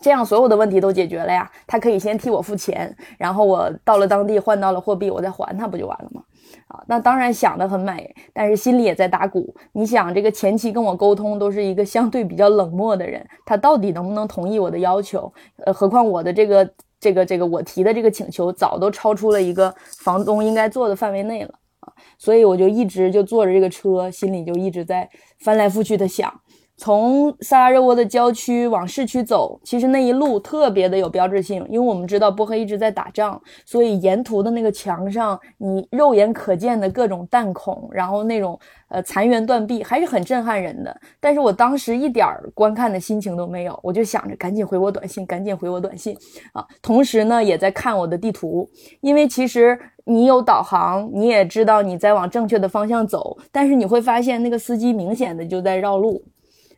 [0.01, 1.51] 这样所有的问题都解决了呀。
[1.67, 6.23] 他可以先替我付钱，然后我到了当地换到了货币，我再还他不就完了吗？
[6.69, 9.55] 啊，那当然想得很美，但是心里也在打鼓。
[9.73, 15.33] 你想，这个前期跟我沟通都是一个相对比较冷漠的人，他到底能不能同意我的要求？
[15.65, 21.93] 呃，何况我的这个这个这个我提的这个请求早都超出了一个房东应该做的范围内了啊。
[22.19, 25.09] 所以我就一直就坐着这个车，心里就一直在
[25.41, 26.33] 翻来覆去的想，
[26.77, 38.59] 从萨拉热窝的郊区往市区走，其实那一路特别的有标志性，因为我们知道波黑一直在打仗，所以沿途的那个墙上，你肉眼可见的各种弹孔，然后那种
[38.89, 40.95] 呃残垣断壁，还是很震撼人的。
[41.21, 46.17] 但是我当时一点儿观看的心情都没有，我就想着赶紧回我短信，赶紧回我短信
[46.53, 46.67] 啊！
[46.83, 48.69] 同时呢，也在看我的地图，
[49.01, 56.23] 因为其实你有导航，你也知道你在往正确的方向走，但是你会发现那个司机明显的就在绕路。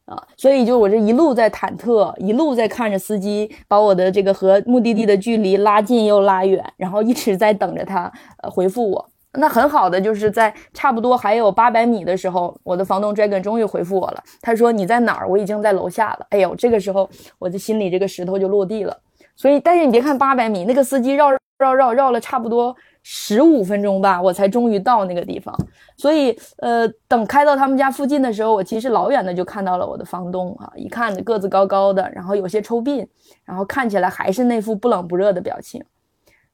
[0.07, 8.11] 啊，所以就我这一路在忐忑，一路在看着司机把我的这个和目的地的距离拉近又拉远，然后一直在等着他
[8.43, 9.09] 呃回复我。
[9.39, 14.23] 那很好的就是在差不多还有八百米的时候，我的房东 Dragon 终于回复我了。
[14.41, 15.29] 他说你在哪儿？
[15.29, 16.27] 我已经在楼下了。
[16.31, 18.97] 哎呦，这个时候我的心里这个石头就落地了。
[19.35, 22.75] 所以，但是你别看八百米，那个司机绕绕绕绕了差不多。
[23.09, 25.57] 十五分钟吧，我才终于到那个地方。
[25.97, 33.07] 所以，呃，等开到他们家附近的时候，我其实老远的就看到了我的房东啊，一看个子高高的，然后有些抽鬓，
[33.45, 35.81] 然后看起来还是那副不冷不热的表情。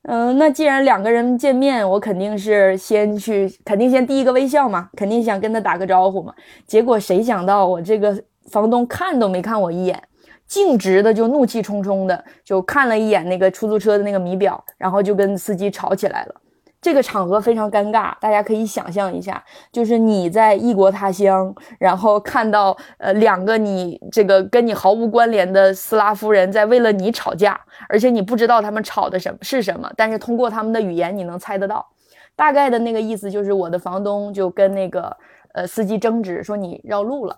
[0.03, 6.35] 嗯，那既然两个人见面，我肯定是先去，肯定先第一个微笑嘛，肯定想跟他打个招呼嘛。
[6.67, 9.99] 结果谁想到我这个房东看都没看我一眼。
[10.53, 16.35] 径直的就怒气冲冲的就看了一眼那个出租车的那个米表，然后就跟司机吵起来了。
[16.79, 19.43] 这个场合非常尴尬，大家可以想象一下，
[19.73, 31.87] 就是你在异国他乡，然后看到呃两个你这个跟你毫无关联的斯拉夫人在为了你吵架，而且你不知道他们吵的什么是什么，但是通过他们的语言你能猜得到，
[32.37, 35.17] 大概的那个意思就是我的房东就跟那个
[35.55, 37.35] 呃司机争执，说你绕路了。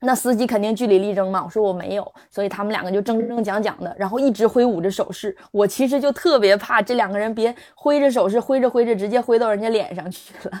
[0.00, 5.36] 那司机肯定据理力争嘛，我说我没有，所以他们两个就争争讲讲的，然后一直挥舞着手势。
[5.50, 10.60] 我其实就特别怕这两个人别挥着手势，挥着挥着直接挥到人家脸上去了。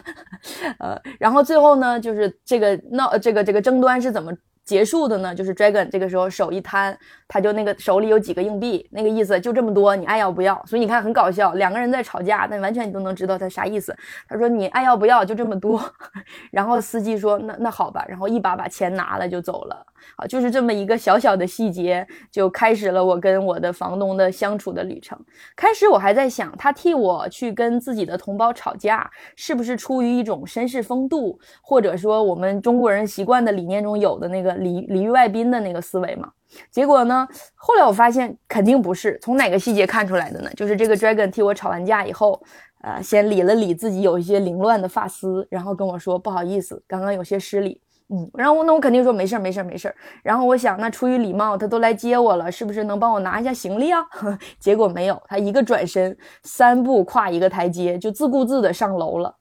[0.80, 4.32] 呃，然后最后呢，就是这个闹这个这个争端是怎么？
[4.68, 6.94] 结束的呢，就是 Dragon 这个时候手一摊，
[7.26, 10.62] 他就那个手里有几个硬币，那个意思就这么多，你爱要不要？
[10.66, 13.96] 所以你看很搞笑，两个人在吵架，但完全你都能知道他啥意思。
[14.28, 15.24] 他说你爱要不要？
[15.24, 15.82] 就这么多。
[16.52, 19.86] 然后司机说那那好吧，然后一把把钱拿了就走了。
[20.16, 25.18] 啊，就是这么一个小小的细节，就开始了我跟我的房东的相处的旅程。
[25.56, 36.30] 开始我还在想，他替我去跟自己的同胞吵架，是不是出于一种绅士风度，或者说我们中国人习惯的理念中有的那个礼礼遇外宾的那个思维嘛？
[36.70, 39.18] 结果呢，后来我发现肯定不是。
[39.20, 40.50] 从哪个细节看出来的呢？
[40.56, 42.42] 就是这个 Dragon 替我吵完架以后，
[42.82, 47.80] 呃，先理了理自己有一些凌乱的发丝，然后跟我说不好意思，刚刚有些失礼。
[48.10, 49.94] 嗯，然后那我肯定说没事儿，没事儿，没事儿。
[50.22, 54.02] 然后我想，那出于礼貌，他都来接我了，是不是能帮我拿一下行李啊？
[54.58, 59.36] 结果没有，他一个转身，三步跨一个台阶，就自顾自的上楼了。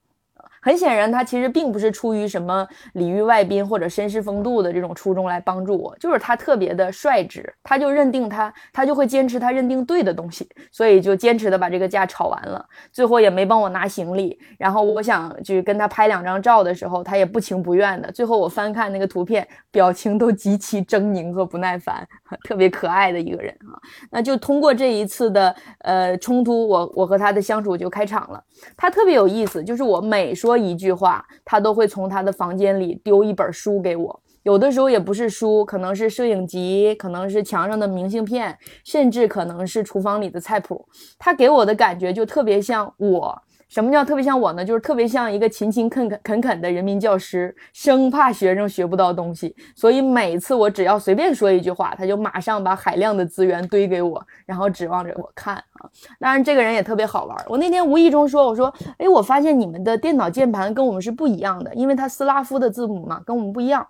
[0.68, 14.38] 很显然，他其实并不是出于什么礼遇外宾或者绅士风度的这种初衷来帮助我，就是他特别的率直，他就认定他，他就会坚持他认定对的东西，所以就坚持的把这个架吵完了，最后也没帮我拿行李。
[14.60, 18.12] 然后我想去跟他拍两张照的时候，他也不情不愿的。
[18.12, 22.06] 最后我翻看那个图片，表情都极其狰狞和不耐烦，
[22.44, 23.80] 特别可爱的一个人啊。
[24.12, 25.56] 那就通过这一次的
[25.86, 28.44] 呃冲突，我我和他的相处就开场了。
[28.76, 30.57] 他特别有意思，就是我每说。
[30.58, 34.22] 一句话，他都会从他的房间里丢一本书给我。
[34.44, 40.88] 有的时候也不是书，可能是摄影集，可能是墙上的明信片，甚至可能是厨房里的菜谱。
[41.20, 43.42] 他给我的感觉就特别像我。
[43.68, 44.64] 什么叫特别像我呢？
[44.64, 55.90] 就是特别像一个勤勤恳恳恳恳的人民教师，生怕学生学不到东西，所以每次我只要随便说一句话，他就马上把海量的资源堆给我，然后指望着我看啊。
[56.20, 57.38] 当然，这个人也特别好玩。
[57.48, 63.86] 我那天无意中说，我说，哎，我发现你们的电脑键盘跟我们是不一样的，因为它斯拉夫的字母嘛，跟我们不一样。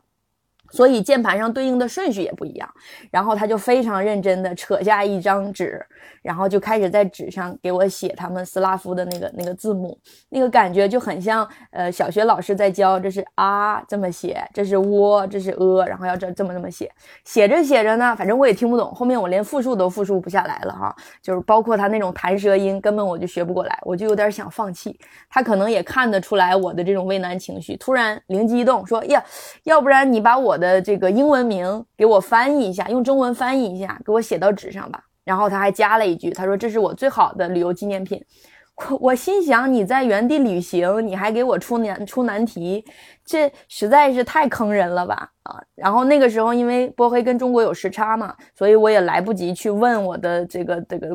[0.72, 2.70] 所以键盘上对应的顺序也不一样，
[3.11, 5.84] 然后他就非常认真的扯下一张纸，
[6.22, 9.97] 然后就开始在纸上给我写他们斯拉夫的那个那个字母，
[10.30, 16.91] 那个感觉就很像呃小学老师在教，这是啊这么写，这是窝，这是呃，然后要这这么这么写，
[17.24, 24.99] 写着写着呢，反正我也听不懂，后面我连复述都复述不下来了哈，就是包括他那种弹舌音，根本我就学不过来，我就有点想放弃。
[25.30, 29.24] 他可能也看得出来我的这种畏难情绪，突然灵机一动说呀，
[29.63, 30.57] 要不然你把我。
[30.58, 34.99] 我的这个英文名给我翻译一下，用中文翻译一下，给我写到纸上吧。
[35.24, 38.20] 然后他还加了一句，他说：“这是我最好的旅游纪念品。
[38.89, 42.84] ”我我心想，你在原地旅行，你还给我出难出难题，
[43.24, 45.62] 这实在是太坑人了吧啊！
[45.76, 51.10] 然后那个时候，因为波黑跟中国有时差嘛，所以我也来不及去问我的这个这个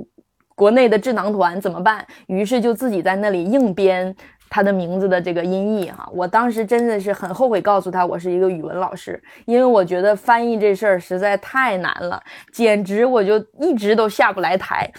[0.54, 4.14] 国内的智囊团怎么办，于是就自己在那里硬编。
[4.52, 6.06] 他的名字的这个音译哈。
[6.12, 12.22] 我当时真的是很后悔告诉他我是一个语文老师，因为我觉得翻译这事儿实在太难了，
[12.52, 14.90] 简直我就一直都下不来台。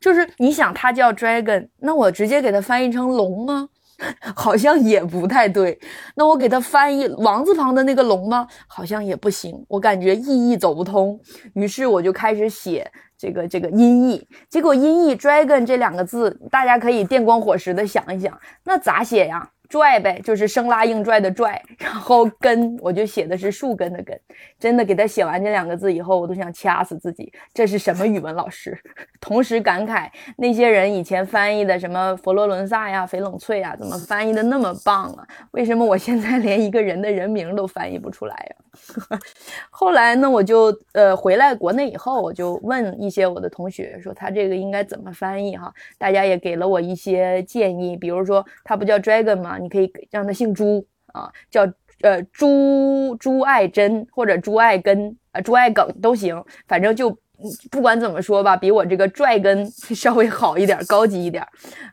[0.00, 3.68] 就是你想他叫 dragon，那我直接给他翻译成龙吗？
[4.34, 5.78] 好像也不太对。
[6.14, 8.46] 那我给他翻译王字旁的那个龙吗？
[8.66, 9.52] 好像也不行。
[9.68, 11.20] 我感觉意义走不通，
[11.54, 12.90] 于是我就开始写
[13.20, 14.26] 这个这个音译。
[14.48, 19.50] 结果音译 dragon 这两个字，大家可以电光火石的想一想，那咋写呀？
[19.70, 24.20] 拽呗，就是生拉硬拽的拽，然后根我就写的是树根的根，
[24.58, 28.76] 真的给他写完这两个字以后，我都想掐死自己，这是什么语文老师？
[29.20, 35.24] 同时感慨那些人以前翻译的什么佛罗伦萨呀、翡冷翠呀，怎么翻译的那么棒啊？
[35.52, 39.18] 为什么我现在连一个人的人名都翻译不出来呀？
[39.70, 45.72] 后来呢，我就呃回来国内以后，我就问一些我的同学说他这个应该怎么翻译哈？
[45.96, 49.58] 大家也给了我一些建议，比如说他不叫 dragon 吗？
[49.60, 51.62] 你可以让他姓朱啊，叫
[52.02, 57.16] 呃朱朱爱珍或者朱爱根啊朱爱耿都行，反正就
[57.70, 61.46] 不管怎么说吧，比我这个拽根 稍微好一点，高级一点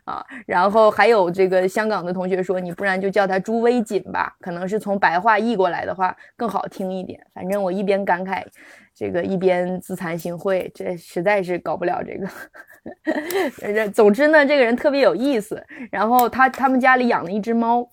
[0.04, 0.24] 啊。
[0.46, 7.20] 然后还有这个香港的同学说，你不然就叫他朱威锦吧，可能是从白话译过来的话更好听一点。
[7.34, 8.42] 反正我一边感慨
[8.94, 12.28] 这个，一边自惭形秽，这实在是搞不了这个。
[13.92, 15.62] 总之呢，这个人特别有意思。
[15.90, 17.88] 然后他他们家里养了一只猫。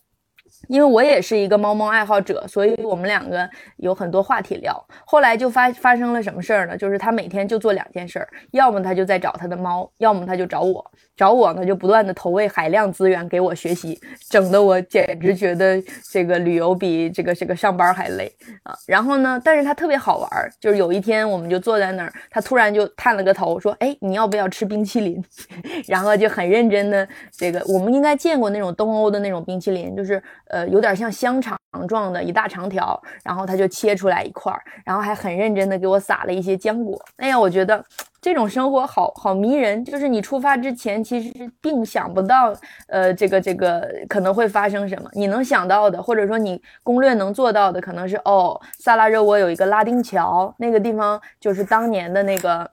[0.67, 4.85] 因为我也是一个猫猫爱好者，所以我们两个有很多话题聊。
[5.05, 6.77] 后来就发发生了什么事儿呢？
[6.77, 10.91] 就是他每天就做两件事儿，要么他就在找他的猫，要么他就找我。
[11.15, 13.99] 找我呢，就不断的投喂海量资源给我学习，
[14.29, 18.31] 整的我简直觉得这个旅游比这个这个上班还累
[18.63, 18.75] 啊。
[18.85, 25.23] 然后呢，但是他特别好玩，就是有一天我们就坐在那儿，他突然就探了个头说：“哎，你要不要吃冰淇淋？”
[25.87, 30.21] 然后就很认真的这个，我们应该见过那种东欧的那种冰淇淋，就是。
[30.47, 31.57] 呃，有点像香肠
[31.87, 37.03] 状的一大长条，然后他就切出来一块儿，然后还很认真的给我撒了一些浆果。
[37.17, 37.83] 哎呀，我觉得
[38.25, 39.85] 这种生活好好迷人。
[39.85, 42.51] 就是你出发之前其实并想不到，
[42.87, 45.07] 呃，这个这个可能会发生什么。
[45.13, 52.67] 你能想到的，或者说你攻略能做到的，可能是哦，萨拉热窝有一个拉丁桥，那个地方就是当年的那个，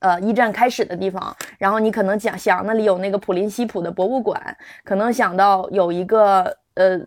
[0.00, 1.32] 呃，一战开始的地方。
[1.56, 6.52] 然后你可能想想那里有那个普林西普的博物馆，可能想到有一个。
[6.74, 6.98] 呃，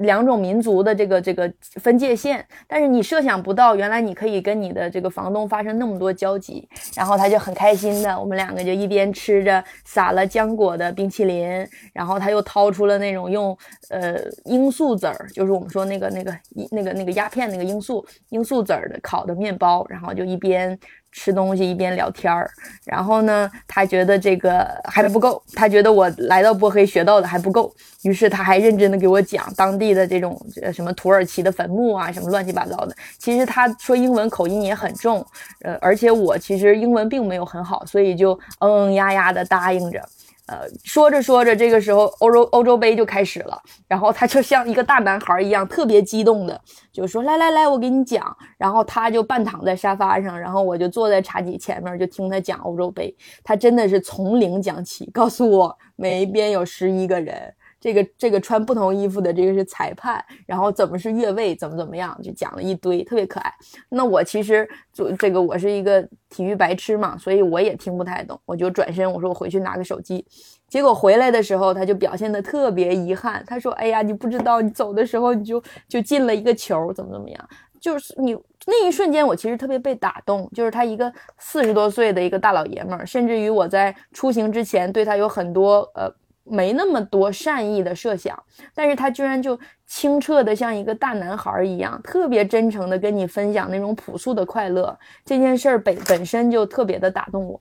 [0.00, 13.56] 两种民族的这个这个分界线，但是你设想不到，原来你可以跟你的这个房东发生那么多交集，然后他就很开心的，我们两个就一边吃着撒了浆果的冰淇淋，然后他又掏出了那种用
[13.90, 16.38] 呃罂粟籽儿，就是我们说那个那个
[16.70, 20.78] 那个那个鸦片那个罂粟罂粟籽儿的烤的面包，然后就一边。
[21.14, 22.50] 吃东西一边聊天儿，
[22.84, 30.38] 然后呢，他觉得这个还不够，他觉得我来到波黑学到的还不够，于是他还认真的给我讲当地的这种
[30.72, 32.94] 什么土耳其的坟墓啊，什么乱七八糟的。
[33.16, 35.24] 其实他说英文口音也很重，
[35.62, 40.02] 呃，而且我其实英文并没有很好，所以就嗯嗯呀呀的答应着。
[40.46, 46.60] 呃，说着说着，这个时候欧洲欧洲杯就开始了，然后他就像一个大男孩一样，特别激动的
[46.92, 53.16] 就说：“来来来，我给你讲。”然后他就半躺在沙发上，然后我就坐在茶几前面，就听他讲欧洲杯。
[53.42, 57.54] 他真的是从零讲起，告诉我每一边有十一个人。
[57.84, 63.52] 这个这个穿不同衣服的这个是裁判，然后怎么是越位，怎么怎么样，就讲了一堆，特别可爱。
[63.90, 70.24] 那我其实就这个我是一个体育白痴嘛，所以我也听不太懂，我就转身我说我回去拿个手机。
[70.66, 77.48] 结果回来的时候他就表现的特别遗憾，他说：“哎呀，你不知道你走的时候你就就进了一个球，怎么怎么样？
[77.78, 86.10] 就是你那一瞬间我其实特别被打动，就是他一个四十多岁的一个大老爷们儿，甚至于我在出行之前对他有很多呃。”
[86.44, 88.40] 没那么多善意的设想，
[88.74, 94.96] 但是他居然就清澈的像一个大男孩一样，特别真诚的跟你分享那种朴素的快乐。
[95.24, 97.60] 这件事儿本本身就特别的打动我。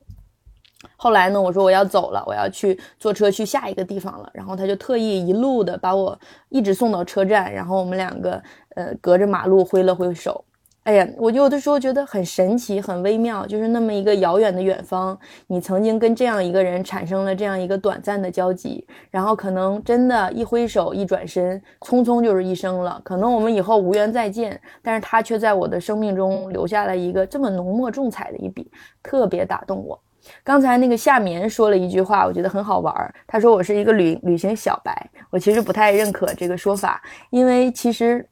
[0.98, 4.30] 后来呢，我说我要走了，我要去坐车去下一个地方了。
[4.34, 6.20] 然后他就特意一路的把我
[6.50, 8.44] 一直送到车站，然后我们两个
[8.76, 10.44] 呃隔着马路挥了挥手。
[10.84, 15.18] 哎呀，我有的时候觉得很神奇、很微妙，就是那么一个遥远的远方，
[15.48, 23.00] 你曾经跟这样一个人产生了这样一个短暂的交集，然后可能真的，一挥手、一转身，匆匆就是一生了。
[23.02, 28.70] 可能我们以后无缘再见，但是他却在我的生命中留下了一个这么浓墨重彩的一笔，
[29.02, 29.98] 特别打动我。
[30.44, 33.14] 刚才那个夏眠说了一句话，我觉得很好玩儿。
[33.26, 38.28] 他说我是一个旅旅行小白，我其实不太认可这个说法，因为其实。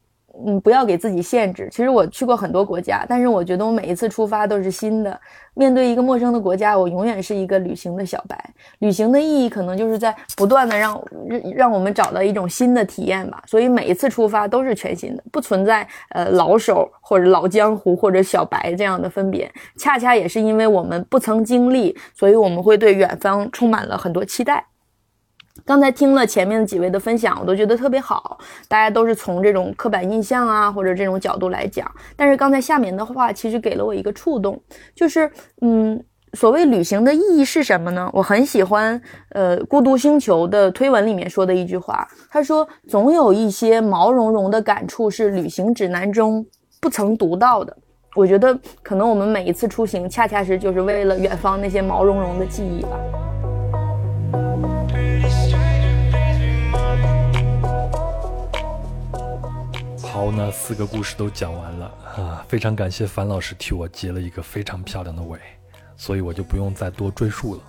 [0.45, 1.67] 嗯，不要给自己限制。
[1.71, 5.19] 其实我去过很多国家，但是我觉得我每一次出发都是新的。
[5.53, 8.41] 面对一个陌生的国家，我永远是一个旅行的小白。
[8.79, 11.03] 旅行的意义可能就是在不断的让
[11.53, 13.43] 让我们找到一种新的体验吧。
[13.45, 19.51] 所以每一次出发都是全新的，不存在呃老手或者老江湖或者小白这样的分别。
[19.77, 24.65] 恰恰也是因为我们不曾经历，所以我们会对远方充满了很多期待。
[25.65, 28.37] 刚才听了前面几位的分享，我都觉得特别好。
[28.67, 31.89] 大家都是从这种刻板印象啊，或者这种角度来讲。
[32.15, 34.59] 但是刚才下面的话，其实给了我一个触动，
[34.95, 35.29] 就是，
[35.61, 36.03] 嗯，
[36.33, 38.09] 所谓旅行的意义是什么呢？
[38.13, 38.99] 我很喜欢，
[39.29, 46.45] 呃，孤独星球的推文里面说的一句话，他说：“总有一些毛茸茸的感触是旅行指南中
[46.79, 47.75] 不曾读到的。”
[48.15, 52.99] 我觉得，可能我们每一次出行，恰恰是就是为了远方那些毛茸茸的记忆吧。
[60.33, 62.45] 那四个故事都讲完了啊！
[62.47, 65.37] 非常感谢樊老师替我结了一个非常漂亮的尾，
[65.97, 67.61] 所以我就不用再多赘述了。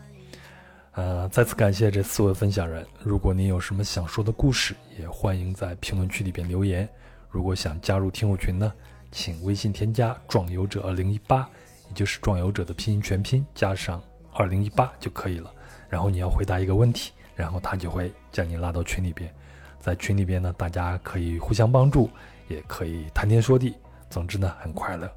[0.93, 2.87] 呃，再次感谢这四位分享人。
[3.03, 6.89] 如果您有什么想说的故事，也欢迎在评论区里边留言。
[7.29, 8.73] 如果想加入听友群呢，
[9.11, 11.49] 请微信添加“壮游者二零一八”，
[11.89, 14.03] 也就是“壮游者”的拼音全拼加上
[14.33, 15.53] 二零一八就可以了。
[15.89, 19.33] 然后你要回答一个问题，然后他就会将你拉到群里边。
[19.81, 22.09] 在群里边呢，大家可以互相帮助。
[22.49, 23.77] 也可以谈天说地，
[24.11, 25.11] 总之呢很快乐。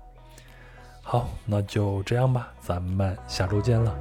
[1.01, 3.95] 好，那就这样吧，咱们下周见了。